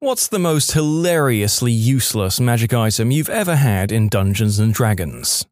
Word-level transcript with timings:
What's 0.00 0.28
the 0.28 0.38
most 0.38 0.72
hilariously 0.72 1.72
useless 1.72 2.38
magic 2.38 2.74
item 2.74 3.10
you've 3.10 3.30
ever 3.30 3.56
had 3.56 3.90
in 3.90 4.10
Dungeons 4.10 4.58
and 4.58 4.74
Dragons? 4.74 5.46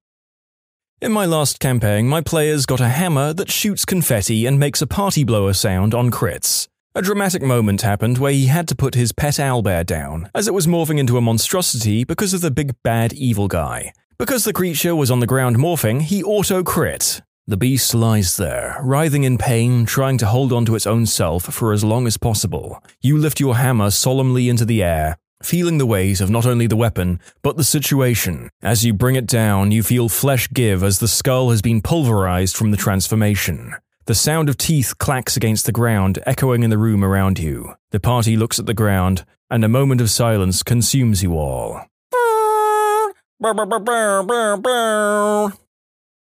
In 1.00 1.12
my 1.12 1.24
last 1.24 1.60
campaign, 1.60 2.06
my 2.06 2.20
players 2.20 2.66
got 2.66 2.78
a 2.78 2.90
hammer 2.90 3.32
that 3.32 3.50
shoots 3.50 3.86
confetti 3.86 4.44
and 4.44 4.60
makes 4.60 4.82
a 4.82 4.86
party 4.86 5.24
blower 5.24 5.54
sound 5.54 5.94
on 5.94 6.10
crits. 6.10 6.68
A 6.94 7.00
dramatic 7.00 7.40
moment 7.40 7.80
happened 7.80 8.18
where 8.18 8.32
he 8.32 8.44
had 8.44 8.68
to 8.68 8.74
put 8.74 8.94
his 8.94 9.12
pet 9.12 9.36
owlbear 9.36 9.86
down, 9.86 10.28
as 10.34 10.46
it 10.46 10.52
was 10.52 10.66
morphing 10.66 10.98
into 10.98 11.16
a 11.16 11.22
monstrosity 11.22 12.04
because 12.04 12.34
of 12.34 12.42
the 12.42 12.50
big 12.50 12.74
bad 12.82 13.14
evil 13.14 13.48
guy. 13.48 13.94
Because 14.18 14.44
the 14.44 14.52
creature 14.52 14.94
was 14.94 15.10
on 15.10 15.20
the 15.20 15.26
ground 15.26 15.56
morphing, 15.56 16.02
he 16.02 16.22
auto 16.22 16.62
crit, 16.62 17.22
the 17.46 17.56
beast 17.58 17.94
lies 17.94 18.38
there, 18.38 18.78
writhing 18.82 19.24
in 19.24 19.36
pain, 19.36 19.84
trying 19.84 20.16
to 20.16 20.26
hold 20.26 20.50
on 20.50 20.64
to 20.64 20.74
its 20.74 20.86
own 20.86 21.04
self 21.04 21.44
for 21.44 21.74
as 21.74 21.84
long 21.84 22.06
as 22.06 22.16
possible. 22.16 22.82
You 23.02 23.18
lift 23.18 23.38
your 23.38 23.56
hammer 23.56 23.90
solemnly 23.90 24.48
into 24.48 24.64
the 24.64 24.82
air, 24.82 25.18
feeling 25.42 25.76
the 25.76 25.84
weight 25.84 26.22
of 26.22 26.30
not 26.30 26.46
only 26.46 26.66
the 26.66 26.76
weapon, 26.76 27.20
but 27.42 27.58
the 27.58 27.64
situation. 27.64 28.48
As 28.62 28.84
you 28.84 28.94
bring 28.94 29.14
it 29.14 29.26
down, 29.26 29.72
you 29.72 29.82
feel 29.82 30.08
flesh 30.08 30.48
give 30.54 30.82
as 30.82 31.00
the 31.00 31.08
skull 31.08 31.50
has 31.50 31.60
been 31.60 31.82
pulverized 31.82 32.56
from 32.56 32.70
the 32.70 32.78
transformation. 32.78 33.74
The 34.06 34.14
sound 34.14 34.48
of 34.48 34.56
teeth 34.56 34.96
clacks 34.98 35.36
against 35.36 35.66
the 35.66 35.72
ground, 35.72 36.20
echoing 36.24 36.62
in 36.62 36.70
the 36.70 36.78
room 36.78 37.04
around 37.04 37.38
you. 37.38 37.74
The 37.90 38.00
party 38.00 38.38
looks 38.38 38.58
at 38.58 38.64
the 38.66 38.74
ground, 38.74 39.24
and 39.50 39.62
a 39.64 39.68
moment 39.68 40.00
of 40.00 40.10
silence 40.10 40.62
consumes 40.62 41.22
you 41.22 41.36
all. 41.36 41.82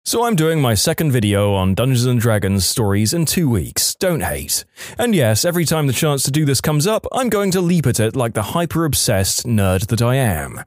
So 0.08 0.24
I'm 0.24 0.38
doing 0.38 0.62
my 0.62 0.74
second 0.74 1.12
video 1.12 1.54
on 1.54 1.74
Dungeons 1.74 2.22
& 2.22 2.24
Dragons 2.24 2.66
stories 2.66 3.14
in 3.14 3.26
two 3.26 3.50
weeks, 3.50 3.94
don't 3.96 4.24
hate. 4.24 4.64
And 4.98 5.14
yes, 5.14 5.44
every 5.44 5.66
time 5.66 5.86
the 5.86 5.92
chance 5.92 6.24
to 6.24 6.32
do 6.32 6.46
this 6.46 6.62
comes 6.62 6.88
up, 6.88 7.06
I'm 7.12 7.28
going 7.28 7.52
to 7.52 7.60
leap 7.60 7.86
at 7.86 8.00
it 8.00 8.16
like 8.16 8.34
the 8.34 8.42
hyper-obsessed 8.42 9.46
nerd 9.46 9.88
that 9.88 10.02
I 10.02 10.16
am. 10.16 10.62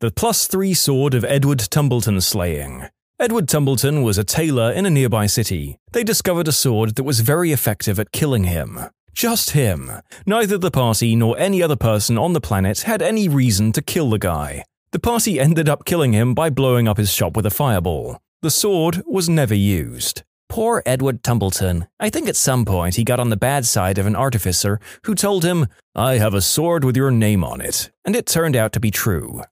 The 0.00 0.10
plus 0.10 0.46
three 0.46 0.74
sword 0.74 1.14
of 1.14 1.24
Edward 1.24 1.60
Tumbleton 1.60 2.20
slaying. 2.20 2.84
Edward 3.18 3.46
Tumbleton 3.48 4.04
was 4.04 4.18
a 4.18 4.22
tailor 4.22 4.70
in 4.70 4.84
a 4.84 4.90
nearby 4.90 5.24
city. 5.24 5.78
They 5.92 6.04
discovered 6.04 6.46
a 6.46 6.52
sword 6.52 6.96
that 6.96 7.04
was 7.04 7.20
very 7.20 7.52
effective 7.52 7.98
at 7.98 8.12
killing 8.12 8.44
him. 8.44 8.78
Just 9.14 9.52
him. 9.52 9.90
Neither 10.26 10.58
the 10.58 10.70
party 10.70 11.16
nor 11.16 11.38
any 11.38 11.62
other 11.62 11.74
person 11.76 12.18
on 12.18 12.34
the 12.34 12.42
planet 12.42 12.80
had 12.80 13.00
any 13.00 13.30
reason 13.30 13.72
to 13.72 13.80
kill 13.80 14.10
the 14.10 14.18
guy. 14.18 14.64
The 14.90 14.98
party 14.98 15.40
ended 15.40 15.70
up 15.70 15.86
killing 15.86 16.12
him 16.12 16.34
by 16.34 16.50
blowing 16.50 16.86
up 16.86 16.98
his 16.98 17.10
shop 17.10 17.34
with 17.34 17.46
a 17.46 17.50
fireball. 17.50 18.20
The 18.42 18.50
sword 18.50 19.02
was 19.06 19.28
never 19.28 19.54
used. 19.54 20.22
Poor 20.48 20.82
Edward 20.86 21.22
Tumbleton. 21.22 21.88
I 21.98 22.10
think 22.10 22.28
at 22.28 22.36
some 22.36 22.64
point 22.64 22.94
he 22.94 23.04
got 23.04 23.18
on 23.18 23.30
the 23.30 23.36
bad 23.36 23.66
side 23.66 23.98
of 23.98 24.06
an 24.06 24.14
artificer 24.14 24.78
who 25.04 25.14
told 25.14 25.44
him, 25.44 25.66
I 25.94 26.18
have 26.18 26.34
a 26.34 26.40
sword 26.40 26.84
with 26.84 26.96
your 26.96 27.10
name 27.10 27.42
on 27.42 27.60
it, 27.60 27.90
and 28.04 28.14
it 28.14 28.26
turned 28.26 28.54
out 28.54 28.72
to 28.74 28.80
be 28.80 28.90
true. 28.90 29.42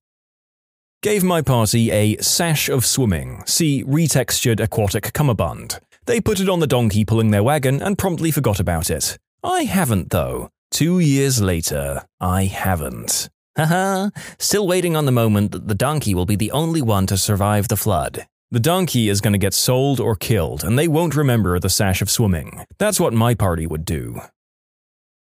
Gave 1.03 1.25
my 1.25 1.43
party 1.43 1.91
a 1.91 2.17
sash 2.23 2.69
of 2.69 2.87
swimming, 2.87 3.43
see 3.47 3.83
retextured 3.85 4.61
aquatic 4.61 5.13
cummerbund. 5.13 5.81
They 6.07 6.21
put 6.21 6.41
it 6.41 6.49
on 6.49 6.61
the 6.61 6.67
donkey 6.67 7.05
pulling 7.05 7.31
their 7.31 7.43
wagon 7.43 7.83
and 7.83 7.99
promptly 7.99 8.31
forgot 8.31 8.61
about 8.61 8.91
it. 8.91 9.19
I 9.43 9.65
haven't, 9.65 10.11
though. 10.11 10.51
Two 10.71 10.99
years 10.99 11.41
later, 11.41 12.03
I 12.21 12.45
haven't. 12.45 13.29
Haha, 13.57 14.11
still 14.39 14.67
waiting 14.67 14.97
on 14.97 15.07
the 15.07 15.13
moment 15.13 15.53
that 15.53 15.69
the 15.69 15.75
donkey 15.75 16.15
will 16.15 16.27
be 16.27 16.37
the 16.37 16.51
only 16.51 16.83
one 16.83 17.07
to 17.07 17.17
survive 17.17 17.69
the 17.69 17.77
flood. 17.77 18.27
The 18.55 18.61
donkey 18.61 19.09
is 19.09 19.21
going 19.21 19.33
to 19.33 19.47
get 19.47 19.53
sold 19.53 19.99
or 19.99 20.15
killed, 20.15 20.63
and 20.63 20.79
they 20.79 20.87
won't 20.87 21.17
remember 21.17 21.59
the 21.59 21.69
sash 21.69 22.01
of 22.01 22.09
swimming. 22.09 22.65
That's 22.79 23.01
what 23.01 23.13
my 23.13 23.35
party 23.35 23.67
would 23.67 23.85
do. 23.85 24.21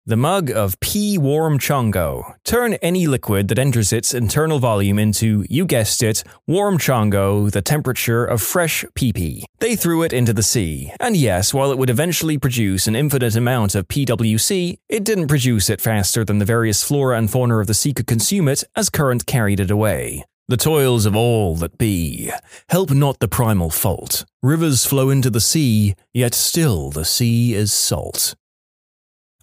The 0.05 0.19
mug 0.19 0.51
of 0.51 0.79
P 0.81 1.17
warm 1.17 1.59
chongo. 1.59 2.35
Turn 2.45 2.75
any 2.83 3.07
liquid 3.07 3.49
that 3.49 3.59
enters 3.59 3.91
its 3.91 4.13
internal 4.13 4.59
volume 4.59 4.99
into, 4.99 5.47
you 5.49 5.65
guessed 5.65 6.03
it, 6.03 6.23
warm 6.47 6.77
chongo, 6.77 7.51
the 7.51 7.63
temperature 7.63 8.23
of 8.23 8.43
fresh 8.43 8.85
pee 8.95 9.15
pee. 9.15 9.47
They 9.61 9.77
threw 9.77 10.03
it 10.03 10.13
into 10.13 10.35
the 10.35 10.43
sea, 10.43 10.93
and 11.01 11.17
yes, 11.17 11.55
while 11.55 11.73
it 11.73 11.79
would 11.79 11.89
eventually 11.89 12.37
produce 12.37 12.87
an 12.87 12.95
infinite 12.95 13.35
amount 13.35 13.75
of 13.75 13.89
PWC, 13.89 14.77
it 14.91 15.05
didn't 15.05 15.29
produce 15.29 15.71
it 15.71 15.81
faster 15.81 16.23
than 16.23 16.39
the 16.39 16.45
various 16.45 16.85
flora 16.85 17.17
and 17.17 17.31
fauna 17.31 17.61
of 17.61 17.67
the 17.67 17.73
sea 17.73 17.95
could 17.95 18.07
consume 18.07 18.47
it 18.47 18.63
as 18.77 18.91
current 18.91 19.25
carried 19.25 19.59
it 19.59 19.71
away. 19.71 20.23
The 20.49 20.57
toils 20.57 21.07
of 21.07 21.15
all 21.15 21.55
that 21.57 21.79
be. 21.79 22.31
Help 22.69 22.91
not 22.91 23.21
the 23.21 23.29
primal 23.29 23.71
fault. 23.71 24.25
Rivers 24.43 24.85
flow 24.85 25.09
into 25.09 25.31
the 25.31 25.41
sea, 25.41 25.95
yet 26.13 26.35
still 26.35 26.91
the 26.91 27.05
sea 27.05 27.55
is 27.55 27.73
salt. 27.73 28.35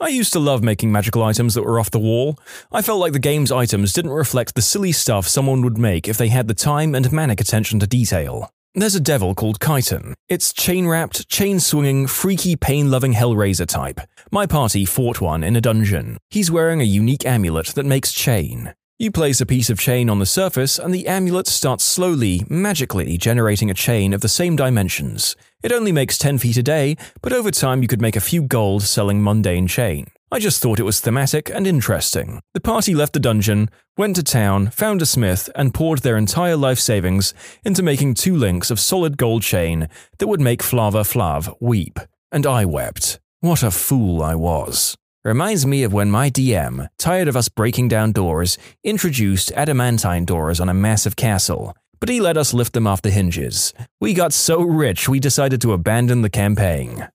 I 0.02 0.10
used 0.10 0.34
to 0.34 0.40
love 0.40 0.64
making 0.64 0.92
magical 0.92 1.24
items 1.24 1.56
that 1.56 1.64
were 1.64 1.80
off 1.80 1.92
the 1.92 2.00
wall. 2.00 2.38
I 2.72 2.82
felt 2.82 3.00
like 3.00 3.14
the 3.14 3.20
game's 3.20 3.52
items 3.52 3.92
didn't 3.92 4.12
reflect 4.12 4.56
the 4.56 4.62
silly 4.62 4.92
stuff 4.92 5.28
someone 5.28 5.62
would 5.62 5.78
make 5.78 6.08
if 6.08 6.18
they 6.18 6.30
had 6.30 6.48
the 6.48 6.54
time 6.54 6.96
and 6.96 7.12
manic 7.12 7.42
attention 7.42 7.80
to 7.80 7.88
detail. 7.88 8.50
There's 8.76 8.96
a 8.96 9.02
devil 9.02 9.36
called 9.36 9.60
Kyton. 9.60 10.14
It's 10.28 10.54
chain 10.54 10.88
wrapped, 10.88 11.28
chain 11.28 11.60
swinging, 11.60 12.08
freaky, 12.08 12.56
pain 12.56 12.92
loving 12.92 13.14
Hellraiser 13.14 13.66
type. 13.66 14.00
My 14.32 14.46
party 14.46 14.86
fought 14.86 15.20
one 15.20 15.44
in 15.44 15.56
a 15.56 15.62
dungeon. 15.62 16.18
He's 16.30 16.52
wearing 16.52 16.80
a 16.80 16.86
unique 16.86 17.26
amulet 17.26 17.68
that 17.68 17.86
makes 17.86 18.14
chain. 18.14 18.74
You 19.02 19.12
place 19.12 19.40
a 19.40 19.46
piece 19.46 19.70
of 19.70 19.80
chain 19.80 20.10
on 20.10 20.20
the 20.20 20.26
surface, 20.26 20.78
and 20.78 20.94
the 20.94 21.08
amulet 21.08 21.48
starts 21.48 21.86
slowly, 21.86 22.44
magically 22.50 23.18
generating 23.18 23.72
a 23.72 23.74
chain 23.74 24.12
of 24.12 24.20
the 24.20 24.28
same 24.28 24.58
dimensions. 24.58 25.38
It 25.64 25.72
only 25.72 25.94
makes 25.94 26.18
10 26.18 26.38
feet 26.38 26.58
a 26.58 26.64
day, 26.64 26.98
but 27.22 27.32
over 27.32 27.50
time 27.50 27.82
you 27.82 27.88
could 27.88 28.02
make 28.02 28.18
a 28.18 28.20
few 28.20 28.42
gold 28.42 28.84
selling 28.84 29.24
mundane 29.24 29.68
chain. 29.68 30.08
I 30.34 30.40
just 30.40 30.62
thought 30.62 30.82
it 30.82 30.84
was 30.84 31.00
thematic 31.00 31.50
and 31.50 31.66
interesting. 31.66 32.42
The 32.54 32.60
party 32.60 32.94
left 32.94 33.14
the 33.14 33.22
dungeon, 33.22 33.70
went 33.96 34.18
to 34.18 34.24
town, 34.24 34.70
found 34.72 35.02
a 35.02 35.06
smith, 35.06 35.50
and 35.56 35.74
poured 35.74 36.00
their 36.00 36.18
entire 36.18 36.58
life 36.58 36.80
savings 36.80 37.34
into 37.64 37.82
making 37.82 38.16
two 38.16 38.36
links 38.36 38.70
of 38.70 38.82
solid 38.82 39.16
gold 39.18 39.44
chain 39.44 39.88
that 40.18 40.28
would 40.28 40.42
make 40.42 40.62
Flavor 40.62 41.04
Flav 41.04 41.56
weep. 41.62 42.00
And 42.34 42.46
I 42.46 42.66
wept. 42.66 43.22
What 43.40 43.64
a 43.64 43.72
fool 43.72 44.22
I 44.22 44.36
was. 44.36 44.98
Reminds 45.26 45.66
me 45.66 45.84
of 45.84 45.92
when 45.92 46.10
my 46.10 46.30
DM, 46.30 46.88
tired 46.98 47.28
of 47.28 47.36
us 47.36 47.50
breaking 47.50 47.90
down 47.90 48.14
doors, 48.14 48.58
introduced 48.86 49.52
adamantine 49.52 50.24
doors 50.24 50.62
on 50.62 50.70
a 50.70 50.74
massive 50.74 51.18
castle, 51.18 51.76
but 52.00 52.08
he 52.08 52.22
let 52.22 52.38
us 52.38 52.54
lift 52.54 52.72
them 52.72 52.88
off 52.88 53.02
the 53.02 53.10
hinges. 53.10 53.74
We 54.00 54.14
got 54.14 54.32
so 54.32 54.62
rich 54.62 55.10
we 55.10 55.20
decided 55.20 55.60
to 55.60 55.74
abandon 55.74 56.22
the 56.22 56.30
campaign. 56.30 57.10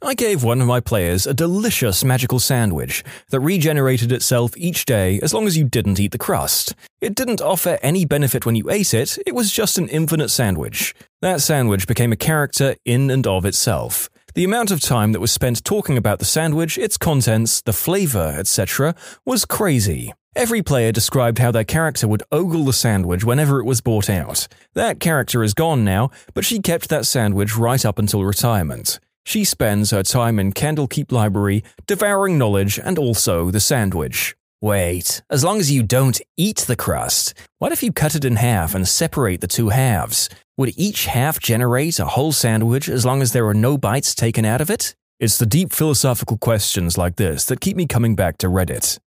I 0.00 0.14
gave 0.14 0.42
one 0.42 0.62
of 0.62 0.66
my 0.66 0.80
players 0.80 1.26
a 1.26 1.34
delicious 1.34 2.02
magical 2.02 2.40
sandwich 2.40 3.04
that 3.28 3.40
regenerated 3.40 4.10
itself 4.10 4.56
each 4.56 4.86
day 4.86 5.20
as 5.22 5.34
long 5.34 5.46
as 5.46 5.58
you 5.58 5.64
didn't 5.64 6.00
eat 6.00 6.12
the 6.12 6.16
crust. 6.16 6.74
It 7.02 7.14
didn't 7.14 7.42
offer 7.42 7.78
any 7.82 8.06
benefit 8.06 8.46
when 8.46 8.56
you 8.56 8.70
ate 8.70 8.94
it, 8.94 9.18
it 9.26 9.34
was 9.34 9.52
just 9.52 9.76
an 9.76 9.90
infinite 9.90 10.30
sandwich. 10.30 10.94
That 11.20 11.42
sandwich 11.42 11.86
became 11.86 12.12
a 12.12 12.16
character 12.16 12.76
in 12.86 13.10
and 13.10 13.26
of 13.26 13.44
itself. 13.44 14.08
The 14.34 14.42
amount 14.42 14.72
of 14.72 14.80
time 14.80 15.12
that 15.12 15.20
was 15.20 15.30
spent 15.30 15.62
talking 15.62 15.96
about 15.96 16.18
the 16.18 16.24
sandwich, 16.24 16.76
its 16.76 16.96
contents, 16.96 17.62
the 17.62 17.72
flavor, 17.72 18.34
etc., 18.36 18.96
was 19.24 19.44
crazy. 19.44 20.12
Every 20.34 20.60
player 20.60 20.90
described 20.90 21.38
how 21.38 21.52
their 21.52 21.62
character 21.62 22.08
would 22.08 22.24
ogle 22.32 22.64
the 22.64 22.72
sandwich 22.72 23.22
whenever 23.22 23.60
it 23.60 23.64
was 23.64 23.80
bought 23.80 24.10
out. 24.10 24.48
That 24.72 24.98
character 24.98 25.44
is 25.44 25.54
gone 25.54 25.84
now, 25.84 26.10
but 26.34 26.44
she 26.44 26.58
kept 26.58 26.88
that 26.88 27.06
sandwich 27.06 27.56
right 27.56 27.84
up 27.84 27.96
until 27.96 28.24
retirement. 28.24 28.98
She 29.24 29.44
spends 29.44 29.92
her 29.92 30.02
time 30.02 30.40
in 30.40 30.52
Candlekeep 30.52 31.12
Library 31.12 31.62
devouring 31.86 32.36
knowledge 32.36 32.80
and 32.82 32.98
also 32.98 33.52
the 33.52 33.60
sandwich. 33.60 34.34
Wait, 34.60 35.22
as 35.30 35.44
long 35.44 35.60
as 35.60 35.70
you 35.70 35.84
don't 35.84 36.20
eat 36.36 36.64
the 36.66 36.74
crust, 36.74 37.34
what 37.58 37.70
if 37.70 37.84
you 37.84 37.92
cut 37.92 38.16
it 38.16 38.24
in 38.24 38.34
half 38.34 38.74
and 38.74 38.88
separate 38.88 39.42
the 39.42 39.46
two 39.46 39.68
halves? 39.68 40.28
Would 40.56 40.74
each 40.76 41.06
half 41.06 41.40
generate 41.40 41.98
a 41.98 42.06
whole 42.06 42.30
sandwich 42.30 42.88
as 42.88 43.04
long 43.04 43.22
as 43.22 43.32
there 43.32 43.46
are 43.48 43.54
no 43.54 43.76
bites 43.76 44.14
taken 44.14 44.44
out 44.44 44.60
of 44.60 44.70
it? 44.70 44.94
It's 45.18 45.36
the 45.36 45.46
deep 45.46 45.72
philosophical 45.72 46.38
questions 46.38 46.96
like 46.96 47.16
this 47.16 47.44
that 47.46 47.60
keep 47.60 47.76
me 47.76 47.86
coming 47.86 48.14
back 48.14 48.38
to 48.38 48.46
Reddit. 48.46 48.98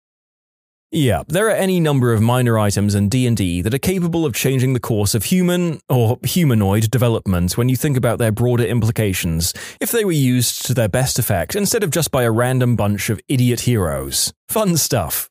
Yeah, 0.91 1.23
there 1.28 1.47
are 1.47 1.55
any 1.55 1.79
number 1.79 2.11
of 2.11 2.22
minor 2.22 2.59
items 2.59 2.96
in 2.96 3.08
D&D 3.08 3.61
that 3.61 3.73
are 3.73 3.78
capable 3.78 4.26
of 4.26 4.34
changing 4.34 4.73
the 4.73 4.82
course 4.82 5.16
of 5.16 5.26
human 5.26 5.79
or 5.88 6.17
humanoid 6.23 6.91
development 6.91 7.58
when 7.58 7.70
you 7.70 7.78
think 7.78 7.96
about 7.96 8.20
their 8.20 8.32
broader 8.32 8.66
implications 8.66 9.53
if 9.79 9.91
they 9.91 10.03
were 10.03 10.11
used 10.11 10.66
to 10.66 10.73
their 10.73 10.90
best 10.90 11.17
effect 11.17 11.55
instead 11.55 11.84
of 11.84 11.91
just 11.91 12.11
by 12.11 12.23
a 12.23 12.32
random 12.32 12.76
bunch 12.76 13.09
of 13.09 13.22
idiot 13.29 13.61
heroes. 13.61 14.34
Fun 14.49 14.76
stuff. 14.76 15.29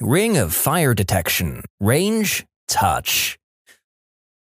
Ring 0.00 0.36
of 0.36 0.52
fire 0.52 0.94
detection. 0.94 1.62
Range 1.80 2.44
touch. 2.66 3.38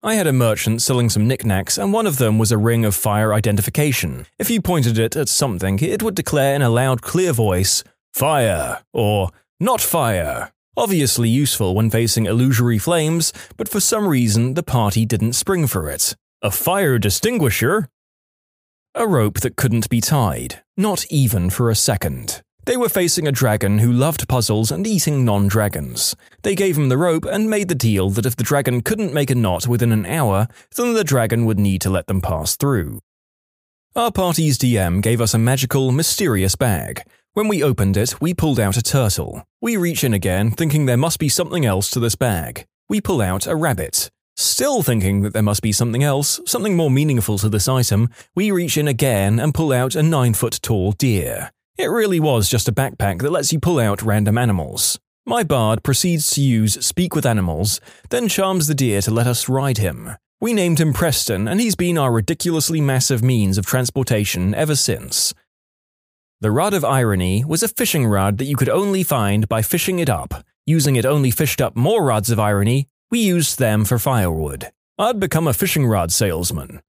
I 0.06 0.14
had 0.14 0.28
a 0.28 0.34
merchant 0.34 0.84
selling 0.84 1.10
some 1.10 1.28
knickknacks, 1.28 1.80
and 1.80 1.92
one 1.92 2.06
of 2.06 2.20
them 2.20 2.38
was 2.38 2.52
a 2.52 2.60
ring 2.60 2.86
of 2.86 2.94
fire 2.94 3.34
identification. 3.34 4.28
If 4.38 4.52
you 4.52 4.62
pointed 4.62 5.00
it 5.00 5.16
at 5.16 5.28
something, 5.28 5.80
it 5.80 6.04
would 6.04 6.14
declare 6.14 6.54
in 6.54 6.62
a 6.62 6.70
loud, 6.70 7.02
clear 7.02 7.34
voice, 7.34 7.84
Fire! 8.14 8.84
or 8.94 9.32
Not 9.60 9.82
fire! 9.82 10.52
Obviously 10.78 11.28
useful 11.28 11.74
when 11.74 11.90
facing 11.90 12.28
illusory 12.28 12.78
flames, 12.78 13.34
but 13.58 13.68
for 13.68 13.80
some 13.80 14.08
reason 14.08 14.54
the 14.54 14.62
party 14.62 15.08
didn't 15.08 15.34
spring 15.34 15.66
for 15.66 15.90
it. 15.90 16.16
A 16.44 16.52
fire 16.52 17.00
distinguisher? 17.00 17.90
A 18.94 19.08
rope 19.08 19.40
that 19.40 19.56
couldn't 19.56 19.90
be 19.90 20.02
tied, 20.02 20.62
not 20.78 21.04
even 21.10 21.50
for 21.50 21.72
a 21.72 21.76
second. 21.76 22.44
They 22.66 22.78
were 22.78 22.90
facing 22.90 23.28
a 23.28 23.32
dragon 23.32 23.78
who 23.78 23.92
loved 23.92 24.28
puzzles 24.28 24.72
and 24.72 24.88
eating 24.88 25.24
non 25.24 25.48
dragons. 25.48 26.16
They 26.42 26.56
gave 26.56 26.76
him 26.76 26.90
the 26.90 26.98
rope 26.98 27.26
and 27.26 27.48
made 27.48 27.68
the 27.68 27.76
deal 27.76 28.10
that 28.12 28.26
if 28.26 28.36
the 28.36 28.44
dragon 28.44 28.82
couldn't 28.82 29.14
make 29.14 29.30
a 29.30 29.36
knot 29.36 29.68
within 29.68 29.92
an 29.92 30.08
hour, 30.08 30.48
then 30.76 30.96
the 30.96 31.04
dragon 31.04 31.46
would 31.46 31.60
need 31.60 31.80
to 31.82 31.92
let 31.92 32.08
them 32.08 32.22
pass 32.22 32.56
through. 32.56 33.02
Our 33.96 34.12
party's 34.12 34.58
DM 34.58 35.02
gave 35.04 35.22
us 35.22 35.36
a 35.36 35.40
magical, 35.40 35.92
mysterious 35.92 36.56
bag. 36.56 37.04
When 37.34 37.48
we 37.48 37.62
opened 37.62 37.98
it, 37.98 38.20
we 38.20 38.34
pulled 38.34 38.60
out 38.60 38.78
a 38.78 38.82
turtle. 38.82 39.44
We 39.62 39.78
reach 39.78 40.04
in 40.04 40.14
again, 40.14 40.50
thinking 40.50 40.86
there 40.86 40.98
must 40.98 41.20
be 41.20 41.30
something 41.30 41.66
else 41.66 41.92
to 41.92 42.00
this 42.00 42.16
bag. 42.16 42.66
We 42.90 43.00
pull 43.00 43.22
out 43.22 43.46
a 43.46 43.56
rabbit. 43.56 44.10
Still 44.38 44.82
thinking 44.82 45.22
that 45.22 45.34
there 45.34 45.44
must 45.44 45.62
be 45.62 45.72
something 45.72 46.04
else, 46.04 46.42
something 46.46 46.76
more 46.76 46.90
meaningful 46.90 47.38
to 47.38 47.48
this 47.48 47.68
item, 47.68 48.10
we 48.36 48.50
reach 48.52 48.76
in 48.76 48.88
again 48.88 49.40
and 49.40 49.54
pull 49.54 49.72
out 49.72 49.96
a 49.96 50.02
9 50.02 50.34
foot 50.34 50.60
tall 50.62 50.92
deer. 50.92 51.52
It 51.78 51.88
really 51.88 52.22
was 52.22 52.50
just 52.50 52.70
a 52.70 52.74
backpack 52.74 53.22
that 53.22 53.32
lets 53.32 53.52
you 53.52 53.60
pull 53.60 53.80
out 53.80 54.02
random 54.02 54.38
animals. 54.38 54.98
My 55.26 55.44
bard 55.44 55.84
proceeds 55.84 56.30
to 56.32 56.42
use 56.42 56.86
Speak 56.86 57.14
with 57.14 57.26
Animals, 57.26 57.82
then 58.10 58.30
charms 58.30 58.68
the 58.68 58.74
deer 58.76 59.02
to 59.02 59.12
let 59.12 59.28
us 59.28 59.50
ride 59.50 59.78
him. 59.78 60.12
We 60.40 60.54
named 60.54 60.80
him 60.80 60.94
Preston, 60.94 61.50
and 61.50 61.60
he's 61.60 61.76
been 61.76 61.98
our 61.98 62.14
ridiculously 62.14 62.80
massive 62.80 63.22
means 63.22 63.58
of 63.58 63.66
transportation 63.66 64.56
ever 64.56 64.76
since. 64.76 65.34
The 66.40 66.52
Rod 66.52 66.74
of 66.74 66.86
Irony 66.86 67.44
was 67.44 67.62
a 67.62 67.68
fishing 67.68 68.06
rod 68.06 68.38
that 68.38 68.46
you 68.46 68.56
could 68.56 68.70
only 68.70 69.04
find 69.04 69.50
by 69.50 69.62
fishing 69.62 70.00
it 70.00 70.10
up. 70.10 70.46
Using 70.66 70.96
it 70.96 71.06
only 71.06 71.32
fished 71.32 71.60
up 71.60 71.76
more 71.76 72.06
rods 72.06 72.30
of 72.30 72.40
irony, 72.40 72.88
we 73.12 73.20
used 73.20 73.60
them 73.60 73.84
for 73.84 74.00
firewood. 74.00 74.72
I'd 74.98 75.20
become 75.20 75.48
a 75.48 75.54
fishing 75.54 75.86
rod 75.88 76.14
salesman. 76.14 76.82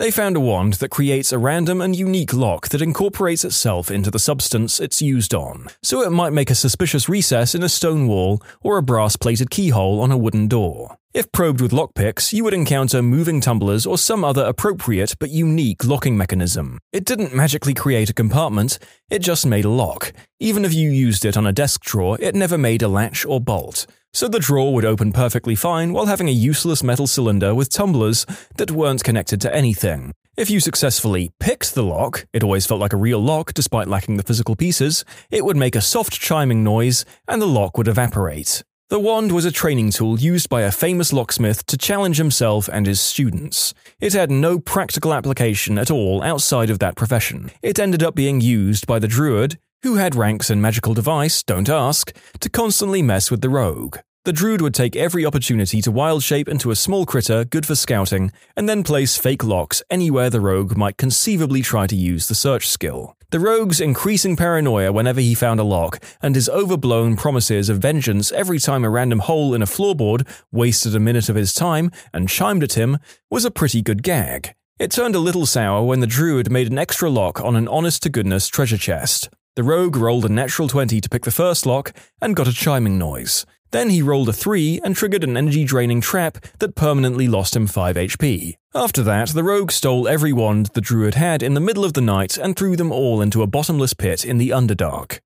They 0.00 0.10
found 0.10 0.34
a 0.34 0.40
wand 0.40 0.72
that 0.80 0.88
creates 0.88 1.30
a 1.30 1.36
random 1.36 1.82
and 1.82 1.94
unique 1.94 2.32
lock 2.32 2.70
that 2.70 2.80
incorporates 2.80 3.44
itself 3.44 3.90
into 3.90 4.10
the 4.10 4.18
substance 4.18 4.80
it's 4.80 5.02
used 5.02 5.34
on, 5.34 5.66
so 5.82 6.00
it 6.00 6.08
might 6.08 6.32
make 6.32 6.48
a 6.48 6.54
suspicious 6.54 7.06
recess 7.06 7.54
in 7.54 7.62
a 7.62 7.68
stone 7.68 8.06
wall 8.08 8.42
or 8.62 8.78
a 8.78 8.82
brass 8.82 9.16
plated 9.16 9.50
keyhole 9.50 10.00
on 10.00 10.10
a 10.10 10.16
wooden 10.16 10.48
door. 10.48 10.96
If 11.12 11.32
probed 11.32 11.60
with 11.60 11.72
lockpicks, 11.72 12.32
you 12.32 12.44
would 12.44 12.54
encounter 12.54 13.02
moving 13.02 13.40
tumblers 13.40 13.84
or 13.84 13.98
some 13.98 14.24
other 14.24 14.44
appropriate 14.44 15.14
but 15.18 15.30
unique 15.30 15.84
locking 15.84 16.16
mechanism. 16.16 16.78
It 16.92 17.04
didn't 17.04 17.34
magically 17.34 17.74
create 17.74 18.10
a 18.10 18.14
compartment, 18.14 18.78
it 19.10 19.20
just 19.20 19.44
made 19.44 19.64
a 19.64 19.70
lock. 19.70 20.12
Even 20.38 20.64
if 20.64 20.72
you 20.72 20.90
used 20.90 21.24
it 21.24 21.36
on 21.36 21.46
a 21.46 21.52
desk 21.52 21.82
drawer, 21.82 22.16
it 22.20 22.34
never 22.34 22.56
made 22.56 22.82
a 22.82 22.88
latch 22.88 23.26
or 23.26 23.40
bolt 23.40 23.86
so 24.12 24.28
the 24.28 24.40
drawer 24.40 24.74
would 24.74 24.84
open 24.84 25.12
perfectly 25.12 25.54
fine 25.54 25.92
while 25.92 26.06
having 26.06 26.28
a 26.28 26.32
useless 26.32 26.82
metal 26.82 27.06
cylinder 27.06 27.54
with 27.54 27.70
tumblers 27.70 28.26
that 28.56 28.70
weren't 28.70 29.04
connected 29.04 29.40
to 29.40 29.54
anything. 29.54 30.12
If 30.36 30.50
you 30.50 30.60
successfully 30.60 31.32
picked 31.38 31.74
the 31.74 31.82
lock, 31.82 32.26
it 32.32 32.42
always 32.42 32.66
felt 32.66 32.80
like 32.80 32.92
a 32.92 32.96
real 32.96 33.20
lock 33.20 33.52
despite 33.52 33.88
lacking 33.88 34.16
the 34.16 34.22
physical 34.22 34.56
pieces, 34.56 35.04
it 35.30 35.44
would 35.44 35.56
make 35.56 35.76
a 35.76 35.80
soft 35.80 36.12
chiming 36.20 36.64
noise 36.64 37.04
and 37.28 37.40
the 37.40 37.46
lock 37.46 37.76
would 37.76 37.88
evaporate. 37.88 38.62
The 38.90 38.98
wand 38.98 39.30
was 39.30 39.44
a 39.44 39.52
training 39.52 39.92
tool 39.92 40.18
used 40.18 40.48
by 40.48 40.62
a 40.62 40.72
famous 40.72 41.12
locksmith 41.12 41.64
to 41.66 41.78
challenge 41.78 42.16
himself 42.16 42.68
and 42.72 42.88
his 42.88 43.00
students. 43.00 43.72
It 44.00 44.14
had 44.14 44.32
no 44.32 44.58
practical 44.58 45.14
application 45.14 45.78
at 45.78 45.92
all 45.92 46.24
outside 46.24 46.70
of 46.70 46.80
that 46.80 46.96
profession. 46.96 47.52
It 47.62 47.78
ended 47.78 48.02
up 48.02 48.16
being 48.16 48.40
used 48.40 48.88
by 48.88 48.98
the 48.98 49.06
druid, 49.06 49.60
who 49.84 49.94
had 49.94 50.16
ranks 50.16 50.50
and 50.50 50.60
magical 50.60 50.92
device, 50.92 51.44
don't 51.44 51.68
ask, 51.68 52.12
to 52.40 52.50
constantly 52.50 53.00
mess 53.00 53.30
with 53.30 53.42
the 53.42 53.48
rogue. 53.48 53.98
The 54.24 54.32
druid 54.32 54.60
would 54.60 54.74
take 54.74 54.96
every 54.96 55.24
opportunity 55.24 55.80
to 55.82 55.92
wild 55.92 56.24
shape 56.24 56.48
into 56.48 56.72
a 56.72 56.76
small 56.76 57.06
critter 57.06 57.44
good 57.44 57.66
for 57.66 57.76
scouting, 57.76 58.32
and 58.56 58.68
then 58.68 58.82
place 58.82 59.16
fake 59.16 59.44
locks 59.44 59.84
anywhere 59.88 60.30
the 60.30 60.40
rogue 60.40 60.76
might 60.76 60.96
conceivably 60.96 61.62
try 61.62 61.86
to 61.86 61.94
use 61.94 62.26
the 62.26 62.34
search 62.34 62.66
skill. 62.68 63.16
The 63.30 63.38
rogue's 63.38 63.80
increasing 63.80 64.34
paranoia 64.34 64.90
whenever 64.92 65.20
he 65.20 65.36
found 65.36 65.60
a 65.60 65.64
lock, 65.64 66.02
and 66.20 66.34
his 66.34 66.48
overblown 66.48 67.16
promises 67.16 67.68
of 67.68 67.78
vengeance 67.78 68.32
every 68.32 68.58
time 68.58 68.84
a 68.84 68.90
random 68.90 69.20
hole 69.20 69.54
in 69.54 69.62
a 69.62 69.66
floorboard 69.66 70.26
wasted 70.50 70.96
a 70.96 71.00
minute 71.00 71.28
of 71.28 71.36
his 71.36 71.54
time 71.54 71.92
and 72.12 72.28
chimed 72.28 72.64
at 72.64 72.72
him, 72.72 72.98
was 73.30 73.44
a 73.44 73.50
pretty 73.52 73.82
good 73.82 74.02
gag. 74.02 74.54
It 74.80 74.90
turned 74.90 75.14
a 75.14 75.20
little 75.20 75.46
sour 75.46 75.84
when 75.84 76.00
the 76.00 76.08
druid 76.08 76.50
made 76.50 76.72
an 76.72 76.78
extra 76.78 77.08
lock 77.08 77.40
on 77.40 77.54
an 77.54 77.68
honest 77.68 78.02
to 78.02 78.08
goodness 78.08 78.48
treasure 78.48 78.78
chest. 78.78 79.30
The 79.54 79.62
rogue 79.62 79.94
rolled 79.94 80.24
a 80.24 80.28
natural 80.28 80.66
20 80.66 81.00
to 81.00 81.08
pick 81.08 81.22
the 81.22 81.30
first 81.30 81.66
lock 81.66 81.92
and 82.20 82.34
got 82.34 82.48
a 82.48 82.52
chiming 82.52 82.98
noise. 82.98 83.46
Then 83.70 83.90
he 83.90 84.02
rolled 84.02 84.28
a 84.28 84.32
3 84.32 84.80
and 84.82 84.96
triggered 84.96 85.22
an 85.22 85.36
energy 85.36 85.64
draining 85.64 86.00
trap 86.00 86.38
that 86.58 86.74
permanently 86.74 87.28
lost 87.28 87.54
him 87.54 87.66
5 87.66 87.96
HP. 87.96 88.56
After 88.74 89.02
that, 89.02 89.28
the 89.30 89.44
rogue 89.44 89.70
stole 89.70 90.08
every 90.08 90.32
wand 90.32 90.66
the 90.74 90.80
druid 90.80 91.14
had 91.14 91.42
in 91.42 91.54
the 91.54 91.60
middle 91.60 91.84
of 91.84 91.92
the 91.92 92.00
night 92.00 92.36
and 92.36 92.56
threw 92.56 92.76
them 92.76 92.90
all 92.90 93.20
into 93.20 93.42
a 93.42 93.46
bottomless 93.46 93.94
pit 93.94 94.24
in 94.24 94.38
the 94.38 94.50
Underdark. 94.50 95.20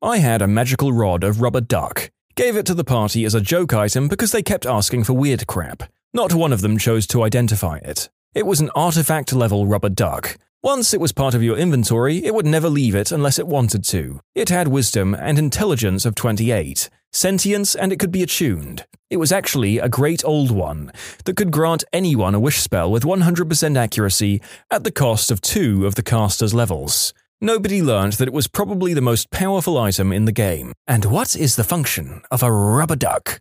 I 0.00 0.18
had 0.18 0.42
a 0.42 0.46
magical 0.46 0.92
rod 0.92 1.24
of 1.24 1.40
rubber 1.40 1.60
duck. 1.60 2.10
Gave 2.34 2.56
it 2.56 2.66
to 2.66 2.74
the 2.74 2.84
party 2.84 3.24
as 3.24 3.34
a 3.34 3.40
joke 3.40 3.72
item 3.72 4.08
because 4.08 4.32
they 4.32 4.42
kept 4.42 4.66
asking 4.66 5.04
for 5.04 5.12
weird 5.12 5.46
crap. 5.46 5.84
Not 6.12 6.34
one 6.34 6.52
of 6.52 6.62
them 6.62 6.78
chose 6.78 7.06
to 7.08 7.22
identify 7.22 7.76
it. 7.78 8.08
It 8.34 8.46
was 8.46 8.60
an 8.60 8.70
artifact 8.74 9.32
level 9.32 9.66
rubber 9.66 9.88
duck, 9.88 10.36
once 10.64 10.94
it 10.94 11.00
was 11.00 11.12
part 11.12 11.34
of 11.34 11.42
your 11.42 11.58
inventory, 11.58 12.24
it 12.24 12.34
would 12.34 12.46
never 12.46 12.70
leave 12.70 12.94
it 12.94 13.12
unless 13.12 13.38
it 13.38 13.46
wanted 13.46 13.84
to. 13.84 14.20
It 14.34 14.48
had 14.48 14.68
wisdom 14.68 15.12
and 15.14 15.38
intelligence 15.38 16.06
of 16.06 16.14
28, 16.14 16.88
sentience, 17.14 17.74
and 17.74 17.92
it 17.92 17.98
could 17.98 18.12
be 18.12 18.22
attuned. 18.22 18.84
It 19.10 19.18
was 19.18 19.32
actually 19.32 19.78
a 19.78 19.88
great 19.88 20.24
old 20.24 20.50
one 20.50 20.90
that 21.24 21.36
could 21.36 21.50
grant 21.50 21.84
anyone 21.92 22.34
a 22.34 22.40
wish 22.40 22.60
spell 22.60 22.90
with 22.90 23.04
100% 23.04 23.76
accuracy 23.76 24.40
at 24.70 24.84
the 24.84 24.90
cost 24.90 25.30
of 25.30 25.40
two 25.40 25.86
of 25.86 25.94
the 25.94 26.02
caster's 26.02 26.52
levels. 26.52 27.14
Nobody 27.40 27.82
learned 27.82 28.14
that 28.14 28.28
it 28.28 28.34
was 28.34 28.48
probably 28.48 28.94
the 28.94 29.00
most 29.00 29.30
powerful 29.30 29.76
item 29.78 30.12
in 30.12 30.24
the 30.24 30.32
game. 30.32 30.72
And 30.86 31.04
what 31.04 31.36
is 31.36 31.56
the 31.56 31.64
function 31.64 32.22
of 32.30 32.42
a 32.42 32.50
rubber 32.50 32.96
duck? 32.96 33.40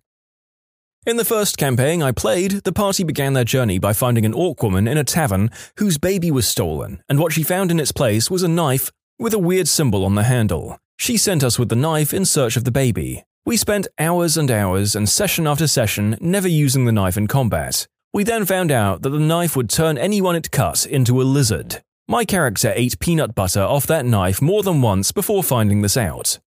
In 1.06 1.18
the 1.18 1.26
first 1.26 1.58
campaign 1.58 2.02
I 2.02 2.12
played, 2.12 2.52
the 2.64 2.72
party 2.72 3.04
began 3.04 3.34
their 3.34 3.44
journey 3.44 3.78
by 3.78 3.94
finding 3.94 4.26
an 4.26 4.34
orc 4.34 4.64
woman 4.64 4.88
in 4.88 4.98
a 4.98 5.04
tavern 5.04 5.50
whose 5.78 5.98
baby 5.98 6.32
was 6.32 6.48
stolen, 6.48 7.02
and 7.10 7.20
what 7.20 7.34
she 7.34 7.44
found 7.44 7.72
in 7.72 7.80
its 7.80 7.92
place 7.92 8.32
was 8.32 8.44
a 8.44 8.48
knife 8.48 8.92
with 9.20 9.34
a 9.34 9.40
weird 9.40 9.68
symbol 9.68 10.06
on 10.06 10.16
the 10.16 10.24
handle. 10.24 10.80
She 10.98 11.18
sent 11.18 11.44
us 11.44 11.60
with 11.60 11.70
the 11.70 11.76
knife 11.76 12.14
in 12.14 12.26
search 12.26 12.56
of 12.56 12.64
the 12.64 12.72
baby. 12.72 13.24
We 13.46 13.58
spent 13.58 13.90
hours 14.00 14.38
and 14.38 14.50
hours 14.50 14.96
and 14.96 15.10
session 15.10 15.48
after 15.48 15.68
session 15.68 16.16
never 16.22 16.48
using 16.48 16.86
the 16.86 16.94
knife 16.94 17.18
in 17.18 17.28
combat. 17.28 17.88
We 18.14 18.24
then 18.24 18.46
found 18.46 18.72
out 18.72 19.02
that 19.02 19.10
the 19.10 19.20
knife 19.20 19.58
would 19.58 19.70
turn 19.70 19.98
anyone 19.98 20.38
it 20.38 20.50
cut 20.50 20.86
into 20.86 21.22
a 21.22 21.24
lizard. 21.24 21.82
My 22.08 22.24
character 22.24 22.72
ate 22.74 23.00
peanut 23.00 23.36
butter 23.36 23.62
off 23.62 23.86
that 23.88 24.06
knife 24.06 24.42
more 24.42 24.64
than 24.64 24.82
once 24.82 25.12
before 25.12 25.44
finding 25.44 25.82
this 25.82 25.98
out. 25.98 26.40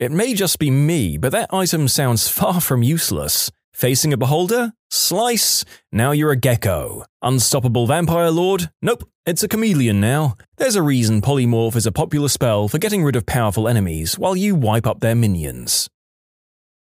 It 0.00 0.10
may 0.10 0.34
just 0.34 0.58
be 0.58 0.72
me, 0.72 1.18
but 1.18 1.30
that 1.30 1.54
item 1.54 1.86
sounds 1.86 2.26
far 2.40 2.60
from 2.60 2.82
useless. 2.82 3.52
Facing 3.72 4.12
a 4.12 4.16
beholder? 4.16 4.72
Slice? 4.90 5.64
Now 5.92 6.10
you're 6.10 6.32
a 6.32 6.36
gecko. 6.36 7.04
Unstoppable 7.22 7.86
vampire 7.86 8.30
lord? 8.32 8.70
Nope, 8.82 9.08
it's 9.24 9.44
a 9.44 9.48
chameleon 9.48 10.00
now. 10.00 10.34
There's 10.56 10.76
a 10.76 10.82
reason 10.82 11.22
polymorph 11.22 11.76
is 11.76 11.86
a 11.86 11.92
popular 11.92 12.28
spell 12.28 12.66
for 12.66 12.78
getting 12.78 13.04
rid 13.04 13.14
of 13.14 13.24
powerful 13.24 13.68
enemies 13.68 14.18
while 14.18 14.34
you 14.34 14.56
wipe 14.56 14.86
up 14.86 14.98
their 14.98 15.14
minions. 15.14 15.88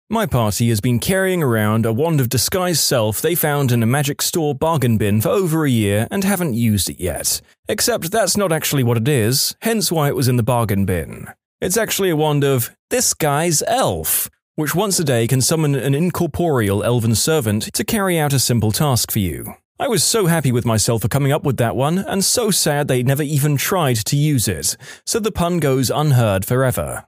My 0.10 0.26
party 0.26 0.70
has 0.70 0.80
been 0.80 1.00
carrying 1.00 1.44
around 1.44 1.86
a 1.86 1.92
wand 1.92 2.22
of 2.22 2.30
disguised 2.30 2.80
self 2.80 3.22
they 3.22 3.36
found 3.36 3.74
in 3.74 3.84
a 3.84 3.86
magic 3.86 4.22
store 4.22 4.56
bargain 4.56 4.98
bin 4.98 5.20
for 5.20 5.30
over 5.30 5.66
a 5.66 5.70
year 5.70 6.08
and 6.10 6.24
haven't 6.24 6.54
used 6.54 6.90
it 6.90 7.00
yet. 7.00 7.42
Except 7.68 8.10
that's 8.10 8.38
not 8.38 8.54
actually 8.54 8.84
what 8.84 8.98
it 8.98 9.08
is, 9.08 9.56
hence 9.64 9.92
why 9.92 10.08
it 10.08 10.16
was 10.16 10.30
in 10.30 10.38
the 10.38 10.44
bargain 10.44 10.86
bin. 10.86 11.28
It's 11.60 11.76
actually 11.76 12.10
a 12.10 12.16
wand 12.16 12.46
of 12.46 12.76
this 12.90 13.14
guy's 13.14 13.62
elf 13.68 14.30
which 14.58 14.74
once 14.74 14.98
a 14.98 15.04
day 15.04 15.28
can 15.28 15.40
summon 15.40 15.76
an 15.76 15.94
incorporeal 15.94 16.84
elven 16.84 17.14
servant 17.14 17.72
to 17.74 17.84
carry 17.84 18.18
out 18.18 18.34
a 18.34 18.40
simple 18.40 18.72
task 18.72 19.12
for 19.12 19.20
you. 19.20 19.54
I 19.80 19.88
was 19.88 20.04
so 20.04 20.26
happy 20.26 20.52
with 20.52 20.66
myself 20.66 21.04
for 21.04 21.10
coming 21.10 21.32
up 21.32 21.44
with 21.44 21.58
that 21.58 21.76
one, 21.76 22.00
and 22.00 22.26
so 22.26 22.50
sad 22.50 22.88
they 22.88 23.04
never 23.04 23.22
even 23.22 23.56
tried 23.56 23.98
to 23.98 24.16
use 24.16 24.48
it, 24.48 24.76
so 25.06 25.20
the 25.20 25.32
pun 25.32 25.60
goes 25.60 25.92
unheard 25.92 26.44
forever. 26.44 27.06